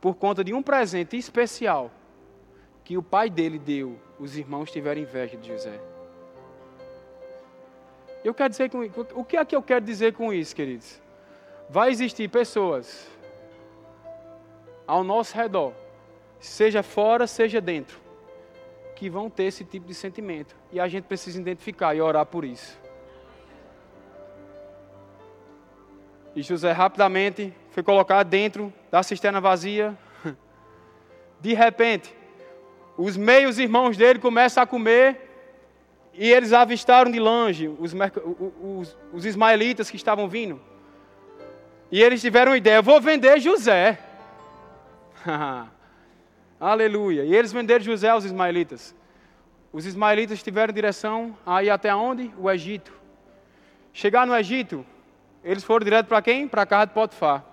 Por 0.00 0.14
conta 0.14 0.44
de 0.44 0.54
um 0.54 0.62
presente 0.62 1.16
especial 1.16 1.90
que 2.84 2.96
o 2.96 3.02
pai 3.02 3.28
dele 3.28 3.58
deu, 3.58 3.98
os 4.18 4.36
irmãos 4.36 4.70
tiveram 4.70 5.00
inveja 5.00 5.36
de 5.36 5.48
José. 5.48 5.80
Eu 8.22 8.34
quero 8.34 8.50
dizer 8.50 8.70
com 8.70 8.80
o 9.14 9.24
que 9.24 9.36
é 9.36 9.44
que 9.44 9.56
eu 9.56 9.62
quero 9.62 9.84
dizer 9.84 10.12
com 10.12 10.32
isso, 10.32 10.54
queridos? 10.54 11.00
Vai 11.70 11.90
existir 11.90 12.28
pessoas 12.28 13.06
ao 14.88 15.04
nosso 15.04 15.36
redor, 15.36 15.72
seja 16.40 16.82
fora, 16.82 17.28
seja 17.28 17.60
dentro, 17.60 17.96
que 18.96 19.08
vão 19.08 19.30
ter 19.30 19.44
esse 19.44 19.64
tipo 19.64 19.86
de 19.86 19.94
sentimento. 19.94 20.56
E 20.72 20.80
a 20.80 20.88
gente 20.88 21.04
precisa 21.04 21.40
identificar 21.40 21.94
e 21.94 22.00
orar 22.00 22.26
por 22.26 22.44
isso. 22.44 22.76
E 26.34 26.42
José 26.42 26.72
rapidamente 26.72 27.54
foi 27.70 27.84
colocado 27.84 28.26
dentro 28.26 28.72
da 28.90 29.00
cisterna 29.04 29.40
vazia. 29.40 29.96
De 31.40 31.54
repente, 31.54 32.12
os 32.98 33.16
meios 33.16 33.60
irmãos 33.60 33.96
dele 33.96 34.18
começam 34.18 34.60
a 34.60 34.66
comer 34.66 35.30
e 36.14 36.32
eles 36.32 36.52
avistaram 36.52 37.12
de 37.12 37.20
longe 37.20 37.68
os, 37.68 37.94
os, 38.60 38.98
os 39.12 39.24
ismaelitas 39.24 39.88
que 39.88 39.96
estavam 39.96 40.28
vindo. 40.28 40.60
E 41.90 42.02
eles 42.02 42.20
tiveram 42.20 42.54
ideia: 42.54 42.80
vou 42.80 43.00
vender 43.00 43.40
José. 43.40 43.98
Aleluia. 46.60 47.24
E 47.24 47.34
eles 47.34 47.52
venderam 47.52 47.84
José 47.84 48.08
aos 48.08 48.24
ismaelitas. 48.24 48.94
Os 49.72 49.86
ismaelitas 49.86 50.42
tiveram 50.42 50.72
direção 50.72 51.36
a 51.46 51.62
ir 51.62 51.70
até 51.70 51.94
onde? 51.94 52.32
O 52.38 52.50
Egito. 52.50 52.92
Chegar 53.92 54.26
no 54.26 54.36
Egito, 54.36 54.84
eles 55.42 55.64
foram 55.64 55.84
direto 55.84 56.06
para 56.06 56.22
quem? 56.22 56.46
Para 56.46 56.62
a 56.62 56.66
casa 56.66 56.86
de 56.86 56.92
Potifar. 56.92 57.44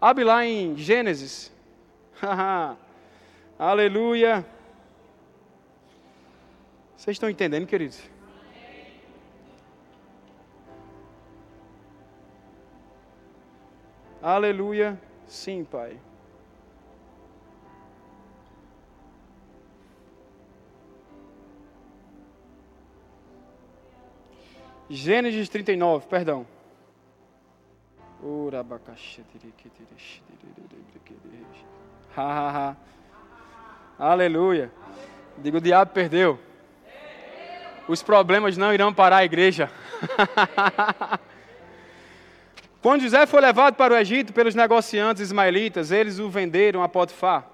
Abre 0.00 0.24
lá 0.24 0.44
em 0.44 0.76
Gênesis. 0.76 1.52
Aleluia. 3.58 4.44
Vocês 6.96 7.14
estão 7.14 7.28
entendendo, 7.28 7.66
queridos? 7.66 8.00
Aleluia. 14.22 14.96
Sim, 15.26 15.64
Pai. 15.64 15.98
Gênesis 24.88 25.48
39, 25.48 26.06
perdão. 26.06 26.46
Ha. 32.16 32.76
Aleluia. 33.98 34.70
Digo, 35.38 35.56
o 35.56 35.60
diabo 35.60 35.90
perdeu. 35.92 36.38
Os 37.88 38.02
problemas 38.04 38.56
não 38.56 38.72
irão 38.72 38.94
parar 38.94 39.16
a 39.16 39.24
igreja. 39.24 39.68
Quando 42.82 43.02
José 43.02 43.24
foi 43.26 43.40
levado 43.40 43.76
para 43.76 43.94
o 43.94 43.96
Egito 43.96 44.32
pelos 44.32 44.56
negociantes 44.56 45.22
ismaelitas, 45.22 45.92
eles 45.92 46.18
o 46.18 46.28
venderam 46.28 46.82
a 46.82 46.88
Potifar, 46.88 47.46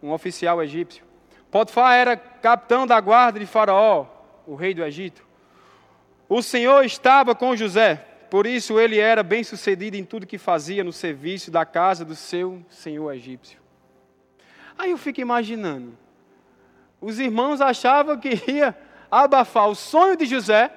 um 0.00 0.12
oficial 0.12 0.62
egípcio. 0.62 1.04
Potifar 1.50 1.92
era 1.94 2.16
capitão 2.16 2.86
da 2.86 3.00
guarda 3.00 3.40
de 3.40 3.46
Faraó, 3.46 4.06
o 4.46 4.54
rei 4.54 4.72
do 4.72 4.84
Egito. 4.84 5.26
O 6.28 6.40
Senhor 6.40 6.84
estava 6.84 7.34
com 7.34 7.56
José, 7.56 7.96
por 8.30 8.46
isso 8.46 8.78
ele 8.78 8.96
era 8.96 9.24
bem 9.24 9.42
sucedido 9.42 9.96
em 9.96 10.04
tudo 10.04 10.24
que 10.24 10.38
fazia 10.38 10.84
no 10.84 10.92
serviço 10.92 11.50
da 11.50 11.64
casa 11.64 12.04
do 12.04 12.14
seu 12.14 12.64
senhor 12.68 13.12
egípcio. 13.12 13.58
Aí 14.78 14.92
eu 14.92 14.98
fico 14.98 15.20
imaginando, 15.20 15.98
os 17.00 17.18
irmãos 17.18 17.60
achavam 17.60 18.16
que 18.18 18.40
ia 18.46 18.76
abafar 19.10 19.68
o 19.68 19.74
sonho 19.74 20.16
de 20.16 20.26
José 20.26 20.70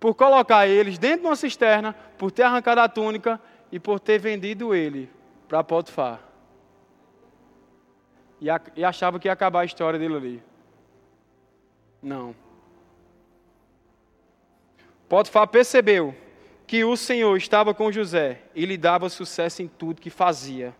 por 0.00 0.14
colocar 0.14 0.66
eles 0.66 0.98
dentro 0.98 1.22
de 1.22 1.26
uma 1.26 1.36
cisterna, 1.36 1.94
por 2.16 2.30
ter 2.30 2.42
arrancado 2.42 2.80
a 2.80 2.88
túnica 2.88 3.40
e 3.70 3.78
por 3.80 3.98
ter 3.98 4.18
vendido 4.18 4.74
ele 4.74 5.10
para 5.48 5.64
Potifar. 5.64 6.20
E, 8.40 8.48
a, 8.48 8.60
e 8.76 8.84
achava 8.84 9.18
que 9.18 9.26
ia 9.26 9.32
acabar 9.32 9.60
a 9.60 9.64
história 9.64 9.98
dele 9.98 10.16
ali. 10.16 10.42
Não. 12.00 12.34
Potifar 15.08 15.48
percebeu 15.48 16.14
que 16.66 16.84
o 16.84 16.96
Senhor 16.96 17.36
estava 17.36 17.74
com 17.74 17.90
José 17.90 18.42
e 18.54 18.64
lhe 18.66 18.76
dava 18.76 19.08
sucesso 19.08 19.62
em 19.62 19.68
tudo 19.68 20.00
que 20.00 20.10
fazia. 20.10 20.74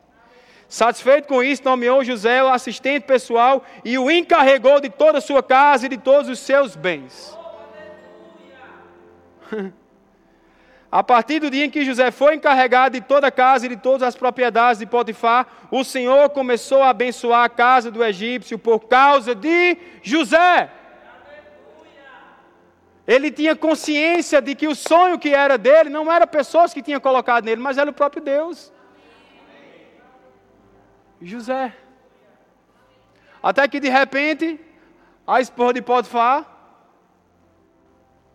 Satisfeito 0.68 1.26
com 1.26 1.42
isso, 1.42 1.64
nomeou 1.64 2.04
José 2.04 2.44
o 2.44 2.48
assistente 2.48 3.04
pessoal 3.04 3.64
e 3.82 3.98
o 3.98 4.10
encarregou 4.10 4.80
de 4.80 4.90
toda 4.90 5.16
a 5.16 5.22
sua 5.22 5.42
casa 5.42 5.86
e 5.86 5.88
de 5.88 5.96
todos 5.96 6.28
os 6.28 6.38
seus 6.38 6.76
bens. 6.76 7.37
A 10.90 11.02
partir 11.02 11.38
do 11.38 11.50
dia 11.50 11.66
em 11.66 11.70
que 11.70 11.84
José 11.84 12.10
foi 12.10 12.34
encarregado 12.34 12.98
de 12.98 13.06
toda 13.06 13.26
a 13.26 13.30
casa 13.30 13.66
e 13.66 13.68
de 13.68 13.76
todas 13.76 14.02
as 14.02 14.16
propriedades 14.16 14.78
de 14.78 14.86
Potifar, 14.86 15.46
o 15.70 15.84
Senhor 15.84 16.30
começou 16.30 16.82
a 16.82 16.88
abençoar 16.88 17.44
a 17.44 17.48
casa 17.48 17.90
do 17.90 18.02
egípcio 18.02 18.58
por 18.58 18.80
causa 18.80 19.34
de 19.34 19.76
José. 20.02 20.70
Ele 23.06 23.30
tinha 23.30 23.54
consciência 23.54 24.40
de 24.40 24.54
que 24.54 24.66
o 24.66 24.74
sonho 24.74 25.18
que 25.18 25.34
era 25.34 25.58
dele 25.58 25.90
não 25.90 26.10
era 26.10 26.26
pessoas 26.26 26.72
que 26.72 26.82
tinham 26.82 27.00
colocado 27.00 27.44
nele, 27.44 27.60
mas 27.60 27.76
era 27.76 27.90
o 27.90 27.92
próprio 27.92 28.22
Deus. 28.22 28.72
José. 31.20 31.74
Até 33.42 33.68
que 33.68 33.78
de 33.78 33.90
repente, 33.90 34.58
a 35.26 35.40
esposa 35.40 35.74
de 35.74 35.82
Potifar 35.82 36.57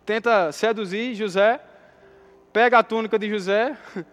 tenta 0.04 0.52
seduzir 0.52 1.14
José, 1.14 1.60
pega 2.52 2.78
a 2.78 2.82
túnica 2.82 3.18
de 3.18 3.28
José, 3.28 3.76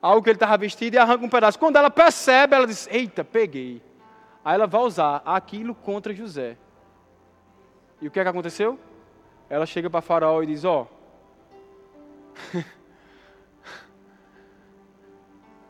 algo 0.00 0.22
que 0.22 0.30
ele 0.30 0.36
estava 0.36 0.56
vestido, 0.56 0.94
e 0.94 0.98
arranca 0.98 1.24
um 1.24 1.28
pedaço. 1.28 1.58
Quando 1.58 1.76
ela 1.76 1.90
percebe, 1.90 2.54
ela 2.54 2.66
diz: 2.66 2.88
Eita, 2.90 3.24
peguei. 3.24 3.82
Aí 4.44 4.54
ela 4.54 4.66
vai 4.66 4.82
usar 4.82 5.22
aquilo 5.24 5.74
contra 5.74 6.12
José. 6.14 6.56
E 8.00 8.08
o 8.08 8.10
que 8.10 8.20
é 8.20 8.22
que 8.22 8.28
aconteceu? 8.28 8.78
ela 9.48 9.66
chega 9.66 9.88
para 9.90 10.00
Faraó 10.00 10.42
e 10.42 10.46
diz: 10.46 10.64
Ó, 10.64 10.88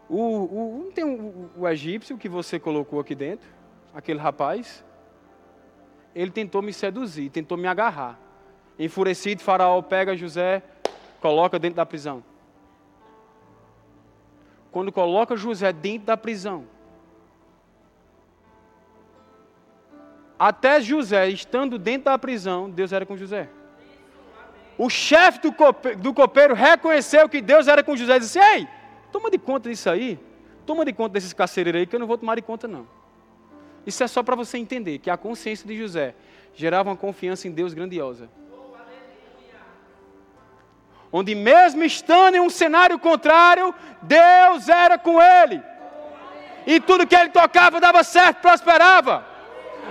o, 0.08 0.18
o, 0.18 0.82
não 0.84 0.92
tem 0.92 1.04
o, 1.04 1.50
o 1.56 1.68
egípcio 1.68 2.16
que 2.16 2.28
você 2.28 2.58
colocou 2.58 3.00
aqui 3.00 3.14
dentro, 3.14 3.46
aquele 3.92 4.18
rapaz, 4.18 4.82
ele 6.14 6.30
tentou 6.30 6.62
me 6.62 6.72
seduzir, 6.72 7.28
tentou 7.30 7.58
me 7.58 7.66
agarrar. 7.66 8.18
Enfurecido, 8.78 9.42
Faraó 9.42 9.80
pega 9.82 10.16
José, 10.16 10.62
coloca 11.20 11.58
dentro 11.58 11.76
da 11.76 11.86
prisão. 11.86 12.22
Quando 14.70 14.90
coloca 14.90 15.36
José 15.36 15.72
dentro 15.72 16.06
da 16.06 16.16
prisão, 16.16 16.64
até 20.38 20.80
José 20.80 21.28
estando 21.28 21.78
dentro 21.78 22.06
da 22.06 22.18
prisão, 22.18 22.68
Deus 22.68 22.92
era 22.92 23.06
com 23.06 23.16
José. 23.16 23.48
O 24.76 24.90
chefe 24.90 25.40
do 25.40 25.52
copeiro, 25.52 25.98
do 25.98 26.12
copeiro 26.12 26.54
reconheceu 26.54 27.28
que 27.28 27.40
Deus 27.40 27.68
era 27.68 27.84
com 27.84 27.96
José 27.96 28.16
e 28.16 28.20
disse: 28.20 28.40
Ei, 28.40 28.66
toma 29.12 29.30
de 29.30 29.38
conta 29.38 29.70
disso 29.70 29.88
aí. 29.88 30.18
Toma 30.66 30.84
de 30.84 30.92
conta 30.92 31.12
desses 31.12 31.32
carcereiros 31.32 31.80
aí, 31.80 31.86
que 31.86 31.94
eu 31.94 32.00
não 32.00 32.06
vou 32.06 32.18
tomar 32.18 32.34
de 32.34 32.42
conta, 32.42 32.66
não. 32.66 32.86
Isso 33.86 34.02
é 34.02 34.08
só 34.08 34.22
para 34.22 34.34
você 34.34 34.58
entender 34.58 34.98
que 34.98 35.10
a 35.10 35.16
consciência 35.16 35.66
de 35.68 35.76
José 35.76 36.14
gerava 36.54 36.88
uma 36.88 36.96
confiança 36.96 37.46
em 37.46 37.50
Deus 37.50 37.74
grandiosa. 37.74 38.28
Onde, 41.16 41.32
mesmo 41.32 41.84
estando 41.84 42.34
em 42.34 42.40
um 42.40 42.50
cenário 42.50 42.98
contrário, 42.98 43.72
Deus 44.02 44.68
era 44.68 44.98
com 44.98 45.22
ele. 45.22 45.62
E 46.66 46.80
tudo 46.80 47.06
que 47.06 47.14
ele 47.14 47.28
tocava 47.28 47.80
dava 47.80 48.02
certo, 48.02 48.40
prosperava. 48.40 49.24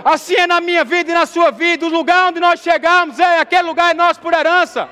Assim 0.04 0.36
é 0.36 0.46
na 0.46 0.60
minha 0.60 0.84
vida 0.84 1.12
e 1.12 1.14
na 1.14 1.26
sua 1.26 1.50
vida. 1.50 1.86
O 1.86 1.90
lugar 1.90 2.28
onde 2.28 2.42
nós 2.42 2.60
chegamos 2.60 3.20
é 3.20 3.40
aquele 3.40 3.62
lugar 3.62 3.92
é 3.92 3.94
nosso 3.94 4.20
por 4.20 4.34
herança. 4.34 4.90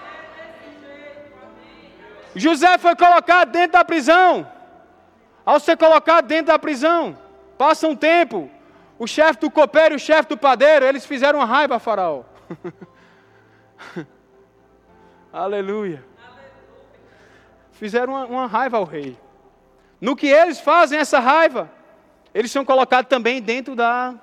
José 2.34 2.78
foi 2.78 2.96
colocado 2.96 3.52
dentro 3.52 3.74
da 3.74 3.84
prisão. 3.84 4.50
Ao 5.46 5.60
ser 5.60 5.76
colocado 5.76 6.28
dentro 6.28 6.46
da 6.46 6.58
prisão, 6.58 7.17
passa 7.58 7.89
um 7.89 7.96
tempo. 7.96 8.50
O 8.98 9.06
chefe 9.06 9.41
do 9.41 9.52
copeiro 9.52 9.96
e 9.96 9.98
o 9.98 10.00
chefe 10.00 10.30
do 10.30 10.38
padeiro, 10.38 10.86
eles 10.86 11.06
fizeram 11.06 11.44
raiva 11.44 11.76
a 11.76 11.80
Faraó. 11.80 12.24
Aleluia. 15.34 16.11
Fizeram 17.82 18.13
uma, 18.13 18.26
uma 18.28 18.46
raiva 18.46 18.78
ao 18.78 18.84
rei. 18.84 19.17
No 20.00 20.15
que 20.15 20.28
eles 20.28 20.60
fazem 20.60 21.00
essa 21.00 21.17
raiva, 21.17 21.67
eles 22.32 22.52
são 22.52 22.63
colocados 22.63 23.10
também 23.10 23.41
dentro 23.41 23.76
da 23.76 24.13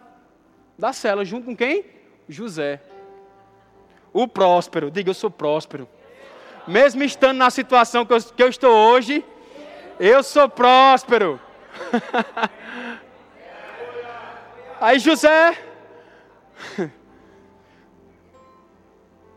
da 0.79 0.93
cela, 0.93 1.25
junto 1.25 1.47
com 1.47 1.57
quem? 1.57 1.85
José. 2.29 2.81
O 4.13 4.29
próspero, 4.29 4.93
diga 4.93 5.11
eu 5.11 5.15
sou 5.15 5.29
próspero. 5.29 5.89
Mesmo 6.69 7.03
estando 7.03 7.39
na 7.39 7.51
situação 7.51 8.07
que 8.07 8.13
eu, 8.13 8.23
que 8.23 8.43
eu 8.45 8.49
estou 8.49 8.71
hoje, 8.71 9.25
eu 9.99 10.23
sou 10.23 10.49
próspero. 10.49 11.41
Aí 14.81 15.01
José, 15.01 15.59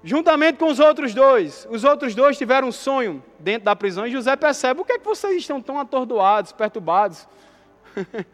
juntamente 0.03 0.57
com 0.57 0.65
os 0.65 0.79
outros 0.79 1.13
dois, 1.13 1.67
os 1.69 1.83
outros 1.83 2.15
dois 2.15 2.37
tiveram 2.37 2.67
um 2.69 2.71
sonho 2.71 3.23
dentro 3.39 3.65
da 3.65 3.75
prisão 3.75 4.05
e 4.05 4.11
José 4.11 4.35
percebe: 4.35 4.81
o 4.81 4.85
que 4.85 4.93
é 4.93 4.99
que 4.99 5.05
vocês 5.05 5.37
estão 5.37 5.61
tão 5.61 5.79
atordoados, 5.79 6.51
perturbados? 6.51 7.27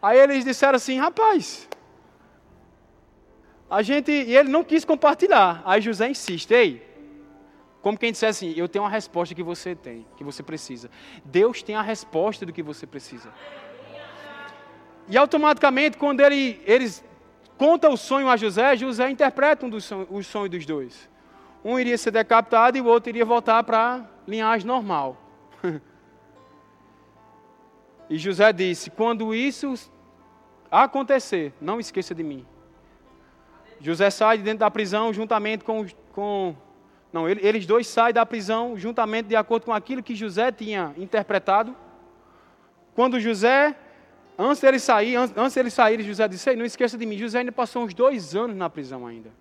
Aí 0.00 0.18
eles 0.18 0.44
disseram 0.44 0.76
assim: 0.76 0.98
rapaz, 0.98 1.68
a 3.70 3.82
gente. 3.82 4.10
E 4.10 4.36
ele 4.36 4.48
não 4.48 4.62
quis 4.62 4.84
compartilhar. 4.84 5.62
Aí 5.64 5.80
José 5.80 6.08
insiste: 6.08 6.52
ei, 6.52 6.86
como 7.82 7.98
quem 7.98 8.12
dissesse 8.12 8.46
assim: 8.46 8.58
eu 8.58 8.68
tenho 8.68 8.84
uma 8.84 8.90
resposta 8.90 9.34
que 9.34 9.42
você 9.42 9.74
tem, 9.74 10.06
que 10.16 10.24
você 10.24 10.42
precisa. 10.42 10.90
Deus 11.24 11.62
tem 11.62 11.74
a 11.74 11.82
resposta 11.82 12.44
do 12.44 12.52
que 12.52 12.62
você 12.62 12.86
precisa. 12.86 13.32
E 15.08 15.16
automaticamente, 15.16 15.96
quando 15.96 16.20
ele, 16.20 16.60
eles 16.66 17.04
contam 17.56 17.92
o 17.92 17.96
sonho 17.96 18.28
a 18.28 18.36
José, 18.36 18.76
José 18.76 19.10
interpreta 19.10 19.66
um 19.66 19.70
dos 19.70 19.84
sonhos, 19.84 20.08
os 20.10 20.26
sonhos 20.26 20.50
dos 20.50 20.66
dois. 20.66 21.08
Um 21.64 21.78
iria 21.78 21.98
ser 21.98 22.10
decapitado 22.10 22.76
e 22.76 22.80
o 22.80 22.86
outro 22.86 23.10
iria 23.10 23.24
voltar 23.24 23.62
para 23.64 23.96
a 23.96 24.04
linhagem 24.26 24.66
normal. 24.66 25.16
E 28.08 28.18
José 28.18 28.52
disse: 28.52 28.90
Quando 28.90 29.34
isso 29.34 29.74
acontecer, 30.70 31.52
não 31.60 31.80
esqueça 31.80 32.14
de 32.14 32.22
mim. 32.22 32.46
José 33.80 34.10
sai 34.10 34.38
de 34.38 34.44
dentro 34.44 34.60
da 34.60 34.70
prisão 34.70 35.12
juntamente 35.12 35.64
com. 35.64 35.86
com 36.12 36.54
não, 37.12 37.28
eles 37.28 37.64
dois 37.64 37.86
saem 37.86 38.12
da 38.12 38.26
prisão 38.26 38.76
juntamente 38.76 39.28
de 39.28 39.36
acordo 39.36 39.64
com 39.64 39.72
aquilo 39.72 40.02
que 40.02 40.14
José 40.14 40.52
tinha 40.52 40.92
interpretado. 40.96 41.74
Quando 42.94 43.20
José, 43.20 43.74
antes 44.38 44.60
dele 44.60 44.78
sair, 44.78 45.16
antes 45.16 45.54
dele 45.54 45.70
sair, 45.70 46.02
José 46.02 46.28
disse: 46.28 46.50
Ei, 46.50 46.56
não 46.56 46.64
esqueça 46.64 46.96
de 46.98 47.06
mim. 47.06 47.16
José 47.16 47.38
ainda 47.40 47.52
passou 47.52 47.84
uns 47.84 47.94
dois 47.94 48.34
anos 48.34 48.56
na 48.56 48.68
prisão 48.68 49.06
ainda. 49.06 49.32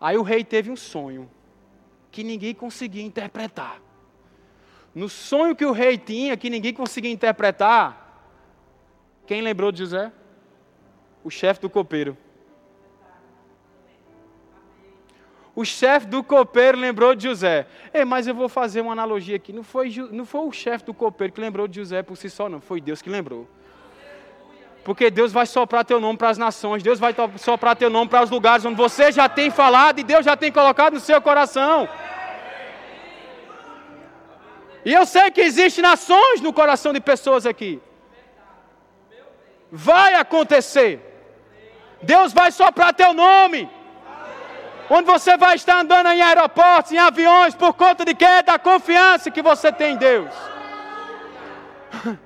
Aí 0.00 0.16
o 0.16 0.22
rei 0.22 0.42
teve 0.42 0.70
um 0.70 0.76
sonho 0.76 1.30
que 2.10 2.24
ninguém 2.24 2.54
conseguia 2.54 3.02
interpretar. 3.02 3.80
No 4.94 5.08
sonho 5.08 5.56
que 5.56 5.64
o 5.64 5.72
rei 5.72 5.96
tinha, 5.96 6.36
que 6.36 6.50
ninguém 6.50 6.74
conseguia 6.74 7.10
interpretar, 7.10 8.02
quem 9.26 9.40
lembrou 9.40 9.72
de 9.72 9.78
José? 9.78 10.12
O 11.24 11.30
chefe 11.30 11.60
do 11.60 11.70
copeiro. 11.70 12.16
O 15.54 15.64
chefe 15.64 16.06
do 16.06 16.22
copeiro 16.22 16.78
lembrou 16.78 17.14
de 17.14 17.24
José. 17.24 17.66
Ei, 17.92 18.04
mas 18.04 18.26
eu 18.26 18.34
vou 18.34 18.48
fazer 18.48 18.80
uma 18.80 18.92
analogia 18.92 19.36
aqui. 19.36 19.52
Não 19.52 19.62
foi, 19.62 19.94
não 20.10 20.24
foi 20.24 20.46
o 20.46 20.52
chefe 20.52 20.84
do 20.86 20.94
copeiro 20.94 21.32
que 21.32 21.40
lembrou 21.40 21.68
de 21.68 21.76
José 21.76 22.02
por 22.02 22.16
si 22.16 22.30
só, 22.30 22.48
não. 22.48 22.60
Foi 22.60 22.80
Deus 22.80 23.02
que 23.02 23.10
lembrou. 23.10 23.46
Porque 24.82 25.10
Deus 25.10 25.30
vai 25.30 25.46
soprar 25.46 25.84
teu 25.84 26.00
nome 26.00 26.18
para 26.18 26.30
as 26.30 26.38
nações, 26.38 26.82
Deus 26.82 26.98
vai 26.98 27.14
soprar 27.36 27.76
teu 27.76 27.88
nome 27.88 28.10
para 28.10 28.24
os 28.24 28.30
lugares 28.30 28.64
onde 28.64 28.76
você 28.76 29.12
já 29.12 29.28
tem 29.28 29.50
falado 29.50 30.00
e 30.00 30.02
Deus 30.02 30.24
já 30.24 30.36
tem 30.36 30.50
colocado 30.50 30.94
no 30.94 31.00
seu 31.00 31.20
coração. 31.20 31.88
E 34.84 34.92
eu 34.92 35.06
sei 35.06 35.30
que 35.30 35.40
existem 35.40 35.82
nações 35.82 36.40
no 36.40 36.52
coração 36.52 36.92
de 36.92 37.00
pessoas 37.00 37.46
aqui. 37.46 37.80
Vai 39.70 40.14
acontecer. 40.14 41.00
Deus 42.02 42.32
vai 42.32 42.50
soprar 42.50 42.92
teu 42.92 43.12
nome. 43.14 43.70
Onde 44.94 45.06
você 45.06 45.38
vai 45.38 45.54
estar 45.54 45.80
andando 45.80 46.10
em 46.10 46.20
aeroportos, 46.20 46.92
em 46.92 46.98
aviões, 46.98 47.54
por 47.54 47.72
conta 47.72 48.04
de 48.04 48.14
quê? 48.14 48.42
Da 48.44 48.58
confiança 48.58 49.30
que 49.30 49.40
você 49.40 49.72
tem 49.72 49.94
em 49.94 49.96
Deus. 49.96 50.34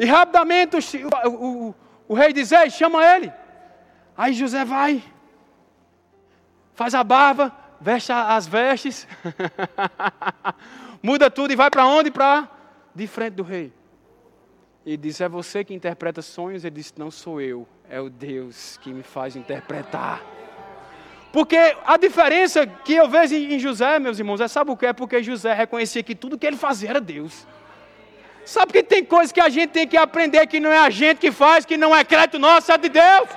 E 0.00 0.04
rapidamente 0.04 0.76
o, 0.76 1.28
o, 1.28 1.74
o 2.06 2.14
rei 2.14 2.32
diz: 2.32 2.52
Ei, 2.52 2.70
chama 2.70 3.04
ele. 3.04 3.32
Aí 4.16 4.32
José 4.32 4.64
vai, 4.64 5.02
faz 6.72 6.94
a 6.94 7.02
barba, 7.02 7.52
veste 7.80 8.12
as 8.12 8.46
vestes, 8.46 9.08
muda 11.02 11.28
tudo 11.28 11.52
e 11.52 11.56
vai 11.56 11.68
para 11.68 11.84
onde? 11.84 12.12
Para 12.12 12.48
de 12.94 13.08
frente 13.08 13.34
do 13.34 13.42
rei. 13.42 13.72
E 14.86 14.96
diz: 14.96 15.20
É 15.20 15.28
você 15.28 15.64
que 15.64 15.74
interpreta 15.74 16.22
sonhos? 16.22 16.64
Ele 16.64 16.76
disse: 16.76 16.92
Não 16.96 17.10
sou 17.10 17.40
eu, 17.40 17.66
é 17.90 18.00
o 18.00 18.08
Deus 18.08 18.78
que 18.80 18.92
me 18.92 19.02
faz 19.02 19.34
interpretar. 19.34 20.22
Porque 21.38 21.76
a 21.86 21.96
diferença 21.96 22.66
que 22.66 22.94
eu 22.94 23.08
vejo 23.08 23.36
em 23.36 23.60
José, 23.60 24.00
meus 24.00 24.18
irmãos, 24.18 24.40
é 24.40 24.48
sabe 24.48 24.72
o 24.72 24.76
que? 24.76 24.86
É 24.86 24.92
porque 24.92 25.22
José 25.22 25.54
reconhecia 25.54 26.02
que 26.02 26.12
tudo 26.12 26.36
que 26.36 26.44
ele 26.44 26.56
fazia 26.56 26.90
era 26.90 27.00
Deus. 27.00 27.46
Sabe 28.44 28.72
que 28.72 28.82
tem 28.82 29.04
coisas 29.04 29.30
que 29.30 29.40
a 29.40 29.48
gente 29.48 29.70
tem 29.70 29.86
que 29.86 29.96
aprender 29.96 30.44
que 30.48 30.58
não 30.58 30.72
é 30.72 30.78
a 30.78 30.90
gente 30.90 31.18
que 31.18 31.30
faz, 31.30 31.64
que 31.64 31.76
não 31.76 31.94
é 31.94 32.02
crédito 32.02 32.40
nosso, 32.40 32.72
é 32.72 32.76
de 32.76 32.88
Deus. 32.88 33.28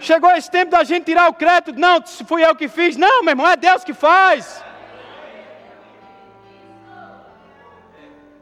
Chegou 0.00 0.30
esse 0.30 0.50
tempo 0.50 0.70
da 0.70 0.82
gente 0.84 1.04
tirar 1.04 1.28
o 1.28 1.34
crédito. 1.34 1.78
Não, 1.78 2.02
fui 2.26 2.42
eu 2.42 2.56
que 2.56 2.66
fiz. 2.66 2.96
Não, 2.96 3.22
meu 3.22 3.32
irmão, 3.32 3.46
é 3.46 3.58
Deus 3.58 3.84
que 3.84 3.92
faz. 3.92 4.64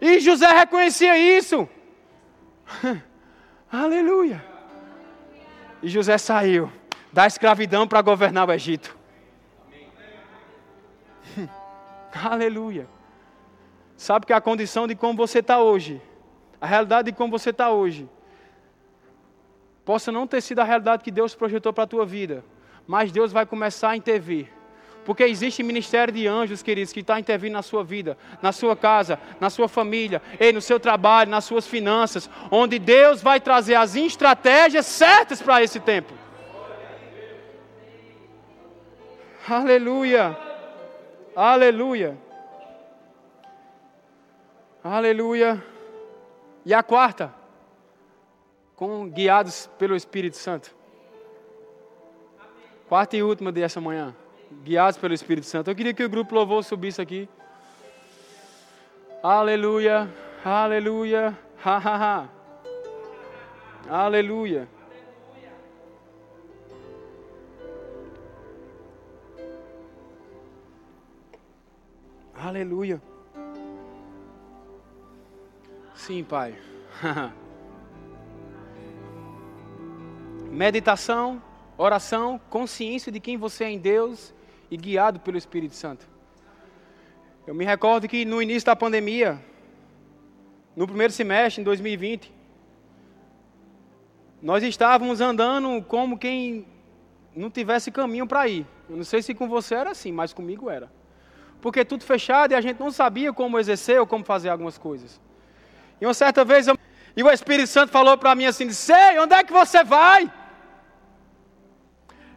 E 0.00 0.20
José 0.20 0.46
reconhecia 0.46 1.18
isso. 1.18 1.68
Aleluia. 3.68 4.51
E 5.82 5.88
José 5.88 6.16
saiu 6.16 6.70
da 7.12 7.26
escravidão 7.26 7.88
para 7.88 8.00
governar 8.00 8.48
o 8.48 8.52
Egito. 8.52 8.96
Aleluia. 12.14 12.86
Sabe 13.96 14.26
que 14.26 14.32
a 14.32 14.40
condição 14.40 14.86
de 14.86 14.94
como 14.94 15.16
você 15.16 15.40
está 15.40 15.60
hoje, 15.60 16.00
a 16.60 16.66
realidade 16.66 17.10
de 17.10 17.16
como 17.16 17.36
você 17.36 17.50
está 17.50 17.70
hoje, 17.70 18.08
possa 19.84 20.12
não 20.12 20.26
ter 20.26 20.40
sido 20.40 20.60
a 20.60 20.64
realidade 20.64 21.02
que 21.02 21.10
Deus 21.10 21.34
projetou 21.34 21.72
para 21.72 21.84
a 21.84 21.86
tua 21.86 22.06
vida, 22.06 22.44
mas 22.86 23.10
Deus 23.10 23.32
vai 23.32 23.44
começar 23.44 23.90
a 23.90 23.96
intervir. 23.96 24.48
Porque 25.04 25.24
existe 25.24 25.62
ministério 25.62 26.14
de 26.14 26.26
anjos, 26.26 26.62
queridos, 26.62 26.92
que 26.92 27.00
está 27.00 27.18
intervindo 27.18 27.54
na 27.54 27.62
sua 27.62 27.82
vida, 27.82 28.16
na 28.40 28.52
sua 28.52 28.76
casa, 28.76 29.18
na 29.40 29.50
sua 29.50 29.68
família, 29.68 30.22
no 30.54 30.60
seu 30.60 30.78
trabalho, 30.78 31.30
nas 31.30 31.44
suas 31.44 31.66
finanças, 31.66 32.30
onde 32.50 32.78
Deus 32.78 33.22
vai 33.22 33.40
trazer 33.40 33.74
as 33.74 33.96
estratégias 33.96 34.86
certas 34.86 35.42
para 35.42 35.62
esse 35.62 35.80
tempo. 35.80 36.12
Aleluia! 39.48 40.38
Aleluia! 41.34 42.16
Aleluia. 44.84 45.64
E 46.64 46.74
a 46.74 46.82
quarta, 46.82 47.32
com 48.74 49.08
guiados 49.08 49.68
pelo 49.78 49.94
Espírito 49.94 50.36
Santo. 50.36 50.74
Quarta 52.88 53.16
e 53.16 53.22
última 53.22 53.50
dessa 53.50 53.80
manhã, 53.80 54.14
guiados 54.62 54.98
pelo 54.98 55.14
Espírito 55.14 55.46
Santo. 55.46 55.70
Eu 55.70 55.74
queria 55.74 55.94
que 55.94 56.04
o 56.04 56.08
grupo 56.08 56.34
louvor 56.34 56.62
subisse 56.64 57.00
aqui. 57.00 57.28
Aleluia, 59.22 60.08
aleluia, 60.44 61.38
ha 61.64 61.76
ha 61.76 61.96
ha. 61.96 62.28
Aleluia. 63.88 64.68
Aleluia. 72.34 73.00
Sim, 75.94 76.24
Pai. 76.24 76.58
Meditação, 80.50 81.40
oração, 81.78 82.40
consciência 82.50 83.12
de 83.12 83.20
quem 83.20 83.36
você 83.36 83.64
é 83.64 83.70
em 83.70 83.78
Deus 83.78 84.34
e 84.72 84.76
guiado 84.78 85.20
pelo 85.20 85.36
Espírito 85.36 85.74
Santo. 85.74 86.08
Eu 87.46 87.54
me 87.54 87.62
recordo 87.62 88.08
que 88.08 88.24
no 88.24 88.40
início 88.40 88.64
da 88.64 88.74
pandemia, 88.74 89.38
no 90.74 90.86
primeiro 90.86 91.12
semestre, 91.12 91.60
em 91.60 91.64
2020, 91.64 92.32
nós 94.40 94.62
estávamos 94.62 95.20
andando 95.20 95.82
como 95.82 96.16
quem 96.16 96.66
não 97.36 97.50
tivesse 97.50 97.90
caminho 97.90 98.26
para 98.26 98.48
ir. 98.48 98.66
Eu 98.88 98.96
não 98.96 99.04
sei 99.04 99.20
se 99.20 99.34
com 99.34 99.46
você 99.46 99.74
era 99.74 99.90
assim, 99.90 100.10
mas 100.10 100.32
comigo 100.32 100.70
era. 100.70 100.90
Porque 101.60 101.84
tudo 101.84 102.02
fechado 102.02 102.52
e 102.52 102.54
a 102.54 102.60
gente 102.62 102.80
não 102.80 102.90
sabia 102.90 103.30
como 103.30 103.58
exercer 103.58 104.00
ou 104.00 104.06
como 104.06 104.24
fazer 104.24 104.48
algumas 104.48 104.78
coisas. 104.78 105.20
E 106.00 106.06
uma 106.06 106.14
certa 106.14 106.46
vez, 106.46 106.66
eu... 106.66 106.78
e 107.14 107.22
o 107.22 107.30
Espírito 107.30 107.68
Santo 107.68 107.92
falou 107.92 108.16
para 108.16 108.34
mim 108.34 108.46
assim: 108.46 108.70
Sei, 108.70 109.18
onde 109.18 109.34
é 109.34 109.44
que 109.44 109.52
você 109.52 109.84
vai? 109.84 110.32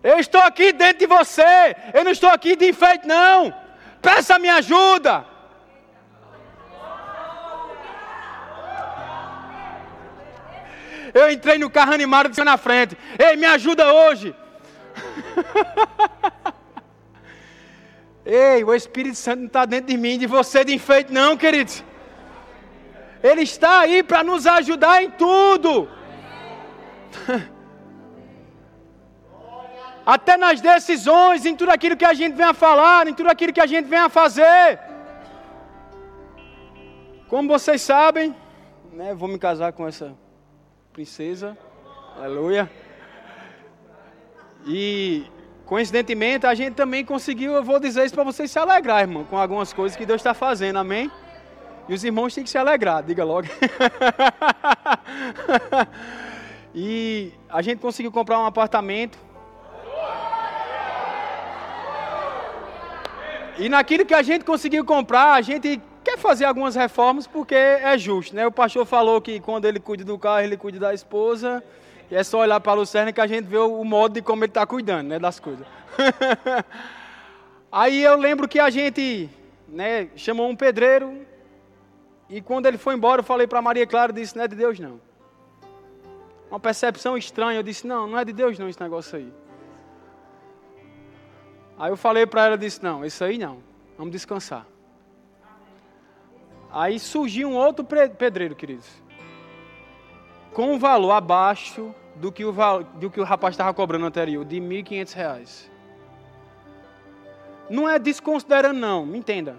Eu 0.06 0.20
estou 0.20 0.40
aqui 0.42 0.72
dentro 0.72 1.00
de 1.00 1.08
você. 1.08 1.76
Eu 1.92 2.04
não 2.04 2.12
estou 2.12 2.30
aqui 2.30 2.56
de 2.56 2.70
enfeite, 2.70 3.08
não. 3.08 3.52
Peça 4.00 4.38
minha 4.38 4.58
ajuda. 4.58 5.26
Eu 11.12 11.32
entrei 11.32 11.58
no 11.58 11.72
carro 11.72 11.92
animado 11.92 12.30
e 12.40 12.44
na 12.44 12.56
frente. 12.56 12.96
Ei, 13.18 13.36
me 13.36 13.48
ajuda 13.48 13.92
hoje. 13.92 14.36
Ei, 18.24 18.64
o 18.64 18.76
Espírito 18.76 19.16
Santo 19.16 19.40
não 19.40 19.48
está 19.48 19.66
dentro 19.66 19.88
de 19.88 19.98
mim, 19.98 20.20
de 20.20 20.28
você 20.28 20.64
de 20.64 20.72
enfeite, 20.74 21.12
não, 21.12 21.36
queridos. 21.36 21.84
Ele 23.24 23.42
está 23.42 23.80
aí 23.80 24.04
para 24.04 24.24
nos 24.24 24.46
ajudar 24.46 25.02
em 25.02 25.10
tudo. 25.10 25.90
Até 30.06 30.38
nas 30.38 30.62
decisões, 30.62 31.46
em 31.46 31.56
tudo 31.56 31.72
aquilo 31.72 31.98
que 31.98 32.06
a 32.06 32.14
gente 32.14 32.36
vem 32.36 32.46
a 32.46 32.54
falar, 32.54 33.08
em 33.08 33.14
tudo 33.14 33.30
aquilo 33.30 33.52
que 33.52 33.62
a 33.62 33.66
gente 33.66 33.88
vem 33.88 34.00
a 34.00 34.10
fazer. 34.10 34.80
Como 37.28 37.50
vocês 37.50 37.82
sabem, 37.82 38.36
né, 38.94 39.16
vou 39.16 39.28
me 39.28 39.40
casar 39.40 39.74
com 39.74 39.88
essa 39.88 40.16
princesa. 40.94 41.58
Aleluia. 42.18 42.70
E 44.68 45.26
coincidentemente 45.66 46.46
a 46.46 46.54
gente 46.54 46.76
também 46.76 47.04
conseguiu, 47.04 47.54
eu 47.54 47.64
vou 47.64 47.80
dizer 47.80 48.06
isso 48.06 48.14
para 48.14 48.24
vocês 48.24 48.52
se 48.52 48.60
alegrar, 48.60 49.02
irmão, 49.02 49.26
com 49.26 49.38
algumas 49.38 49.74
coisas 49.74 49.98
que 49.98 50.06
Deus 50.06 50.22
está 50.22 50.36
fazendo, 50.36 50.78
amém? 50.78 51.10
E 51.90 51.94
os 51.94 52.04
irmãos 52.04 52.34
têm 52.34 52.44
que 52.44 52.50
se 52.50 52.58
alegrar, 52.58 53.04
diga 53.04 53.24
logo. 53.24 53.48
e 56.74 57.32
a 57.50 57.62
gente 57.62 57.80
conseguiu 57.80 58.12
comprar 58.12 58.40
um 58.40 58.46
apartamento. 58.46 59.18
E 63.58 63.70
naquilo 63.70 64.06
que 64.06 64.14
a 64.14 64.22
gente 64.22 64.44
conseguiu 64.44 64.84
comprar, 64.84 65.34
a 65.34 65.42
gente 65.42 65.82
quer 66.04 66.18
fazer 66.18 66.46
algumas 66.46 66.76
reformas 66.76 67.26
porque 67.26 67.56
é 67.56 67.98
justo, 67.98 68.36
né? 68.36 68.46
O 68.46 68.52
pastor 68.52 68.86
falou 68.86 69.22
que 69.22 69.40
quando 69.40 69.66
ele 69.66 69.80
cuida 69.80 70.04
do 70.04 70.20
carro, 70.20 70.42
ele 70.42 70.58
cuida 70.58 70.78
da 70.78 70.94
esposa. 70.94 71.64
E 72.12 72.16
é 72.16 72.24
só 72.24 72.40
olhar 72.40 72.60
para 72.60 72.74
o 72.74 72.76
Lucerna 72.76 73.12
que 73.12 73.22
a 73.22 73.28
gente 73.28 73.46
vê 73.46 73.58
o 73.58 73.84
modo 73.84 74.14
de 74.14 74.22
como 74.22 74.44
ele 74.44 74.52
está 74.52 74.66
cuidando, 74.66 75.08
né, 75.08 75.18
das 75.18 75.40
coisas. 75.40 75.66
Aí 77.72 78.04
eu 78.04 78.16
lembro 78.16 78.48
que 78.48 78.60
a 78.60 78.70
gente, 78.70 79.30
né, 79.68 80.10
chamou 80.16 80.48
um 80.48 80.56
pedreiro, 80.56 81.26
e 82.30 82.42
quando 82.42 82.68
ele 82.68 82.78
foi 82.78 82.94
embora, 82.94 83.22
eu 83.22 83.24
falei 83.24 83.48
para 83.48 83.62
Maria 83.62 83.88
Clara, 83.88 84.14
disse, 84.14 84.36
não 84.36 84.44
é 84.44 84.48
de 84.48 84.56
Deus 84.56 84.80
não. 84.80 85.02
Uma 86.50 86.60
percepção 86.60 87.18
estranha, 87.18 87.60
eu 87.60 87.64
disse, 87.64 87.88
não, 87.88 88.08
não 88.08 88.20
é 88.20 88.24
de 88.24 88.34
Deus 88.34 88.60
não 88.60 88.70
esse 88.70 88.80
negócio 88.80 89.18
aí. 89.18 89.34
Aí 91.78 91.92
eu 91.92 91.98
falei 91.98 92.26
para 92.26 92.46
ela, 92.46 92.58
disse, 92.58 92.82
não, 92.82 93.04
isso 93.04 93.24
aí 93.24 93.38
não, 93.38 93.58
vamos 93.98 94.12
descansar. 94.12 94.66
Aí 96.72 97.00
surgiu 97.00 97.50
um 97.50 97.56
outro 97.56 97.86
pedreiro, 97.86 98.56
queridos, 98.56 98.88
com 100.54 100.74
um 100.74 100.80
valor 100.80 101.12
abaixo 101.12 101.94
do 102.16 102.32
que 102.32 102.46
o, 102.46 102.54
do 102.96 103.10
que 103.10 103.20
o 103.20 103.24
rapaz 103.24 103.54
estava 103.54 103.74
cobrando 103.74 104.06
anterior, 104.06 104.46
de 104.46 104.60
R$ 104.60 104.84
1.500. 104.84 105.70
Não 107.70 107.90
é 107.90 107.98
desconsiderando, 108.00 108.80
não, 108.80 109.06
me 109.06 109.18
entenda. 109.18 109.58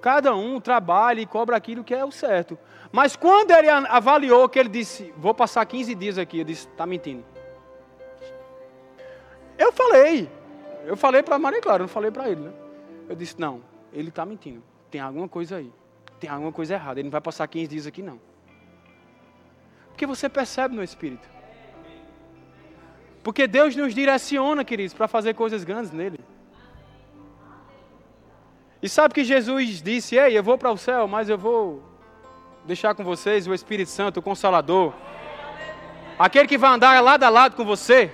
Cada 0.00 0.34
um 0.34 0.60
trabalha 0.60 1.20
e 1.20 1.26
cobra 1.26 1.56
aquilo 1.56 1.84
que 1.84 1.94
é 1.94 2.04
o 2.04 2.10
certo. 2.10 2.58
Mas 2.90 3.16
quando 3.16 3.50
ele 3.50 3.68
avaliou 3.68 4.48
que 4.48 4.58
ele 4.58 4.68
disse, 4.68 5.12
vou 5.16 5.34
passar 5.34 5.64
15 5.64 5.94
dias 5.94 6.18
aqui, 6.18 6.40
eu 6.40 6.44
disse, 6.44 6.66
está 6.66 6.86
mentindo. 6.86 7.24
Eu 9.56 9.72
falei, 9.72 10.28
eu 10.86 10.96
falei 10.96 11.22
para 11.22 11.38
Maria 11.38 11.60
Clara, 11.60 11.82
não 11.82 11.88
falei 11.88 12.10
para 12.10 12.28
ele. 12.28 12.40
Né? 12.40 12.52
Eu 13.08 13.16
disse, 13.16 13.38
não, 13.38 13.62
ele 13.92 14.08
está 14.08 14.24
mentindo. 14.24 14.62
Tem 14.90 15.00
alguma 15.00 15.28
coisa 15.28 15.56
aí. 15.56 15.72
Tem 16.18 16.28
alguma 16.28 16.52
coisa 16.52 16.74
errada. 16.74 17.00
Ele 17.00 17.06
não 17.06 17.12
vai 17.12 17.20
passar 17.20 17.46
15 17.46 17.68
dias 17.68 17.86
aqui, 17.86 18.02
não. 18.02 18.20
Porque 19.88 20.06
você 20.06 20.28
percebe 20.28 20.74
no 20.74 20.82
Espírito. 20.82 21.28
Porque 23.22 23.46
Deus 23.46 23.76
nos 23.76 23.94
direciona, 23.94 24.64
queridos, 24.64 24.94
para 24.94 25.06
fazer 25.06 25.34
coisas 25.34 25.64
grandes 25.64 25.92
nele. 25.92 26.18
E 28.82 28.88
sabe 28.88 29.12
que 29.12 29.24
Jesus 29.24 29.82
disse: 29.82 30.16
Ei, 30.16 30.36
eu 30.36 30.42
vou 30.42 30.56
para 30.56 30.70
o 30.70 30.78
céu, 30.78 31.06
mas 31.06 31.28
eu 31.28 31.36
vou 31.36 31.82
deixar 32.64 32.94
com 32.94 33.04
vocês 33.04 33.46
o 33.46 33.52
Espírito 33.52 33.90
Santo, 33.90 34.20
o 34.20 34.22
Consolador. 34.22 34.94
Aquele 36.18 36.48
que 36.48 36.56
vai 36.56 36.70
andar 36.70 36.98
lado 37.00 37.24
a 37.24 37.28
lado 37.28 37.56
com 37.56 37.64
você. 37.64 38.10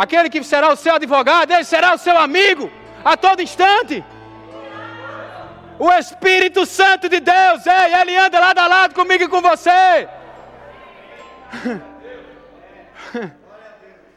Aquele 0.00 0.30
que 0.30 0.42
será 0.42 0.72
o 0.72 0.76
seu 0.76 0.94
advogado, 0.94 1.50
ele 1.52 1.62
será 1.62 1.94
o 1.94 1.98
seu 1.98 2.16
amigo 2.16 2.72
a 3.04 3.18
todo 3.18 3.42
instante. 3.42 4.02
O 5.78 5.92
Espírito 5.92 6.64
Santo 6.64 7.06
de 7.06 7.20
Deus, 7.20 7.66
ei, 7.66 7.94
ele 8.00 8.16
anda 8.16 8.40
lado 8.40 8.58
a 8.60 8.66
lado 8.66 8.94
comigo 8.94 9.24
e 9.24 9.28
com 9.28 9.42
você. 9.42 10.08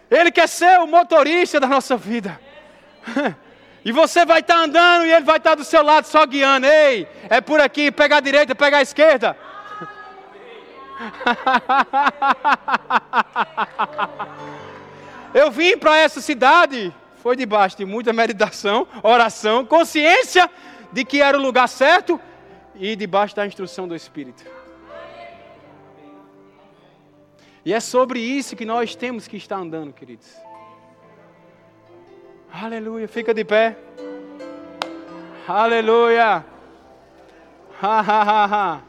Ele 0.10 0.32
quer 0.32 0.48
ser 0.48 0.80
o 0.80 0.88
motorista 0.88 1.60
da 1.60 1.68
nossa 1.68 1.98
vida. 1.98 2.40
E 3.86 3.92
você 3.92 4.26
vai 4.26 4.40
estar 4.40 4.60
andando 4.60 5.06
e 5.06 5.12
ele 5.12 5.26
vai 5.26 5.36
estar 5.36 5.56
do 5.56 5.64
seu 5.66 5.84
lado 5.84 6.06
só 6.06 6.26
guiando. 6.26 6.66
Ei, 6.66 7.06
é 7.30 7.42
por 7.42 7.60
aqui, 7.60 7.92
pega 7.92 8.16
a 8.16 8.22
direita, 8.22 8.56
pega 8.56 8.78
a 8.78 8.82
esquerda. 8.82 9.36
Eu 15.34 15.50
vim 15.50 15.78
para 15.78 15.98
essa 15.98 16.22
cidade, 16.22 16.94
foi 17.18 17.36
debaixo 17.36 17.78
de 17.78 17.86
muita 17.86 18.14
meditação, 18.14 18.88
oração, 19.02 19.66
consciência 19.66 20.50
de 20.92 21.04
que 21.04 21.22
era 21.22 21.38
o 21.38 21.42
lugar 21.42 21.68
certo 21.68 22.20
e 22.76 22.96
debaixo 22.96 23.36
da 23.36 23.46
instrução 23.48 23.88
do 23.88 23.96
Espírito. 23.96 24.44
E 27.66 27.74
é 27.74 27.80
sobre 27.80 28.20
isso 28.20 28.56
que 28.56 28.66
nós 28.66 28.96
temos 28.96 29.28
que 29.28 29.38
estar 29.38 29.58
andando, 29.58 29.94
queridos. 29.94 30.28
Aleluia. 32.52 33.08
Fica 33.08 33.34
de 33.34 33.44
pé. 33.44 33.78
Aleluia. 35.48 36.46
Ha 37.82 38.00
ha 38.00 38.22
ha 38.22 38.46
ha. 38.46 38.82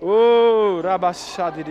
Oh, 0.00 0.80
rabachade 0.82 1.64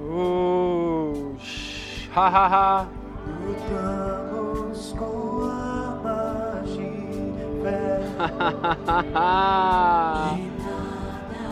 Oh, 0.00 1.36
ha 2.14 2.28
ha 2.28 2.46
ha. 2.48 2.86
Lutamos 3.44 4.92
com 4.92 5.42
armas 5.44 6.70
de 6.76 7.46
fé. 7.62 8.00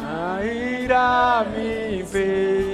a 0.06 0.44
ira 0.44 1.44
me 1.52 1.83
be. 2.14 2.73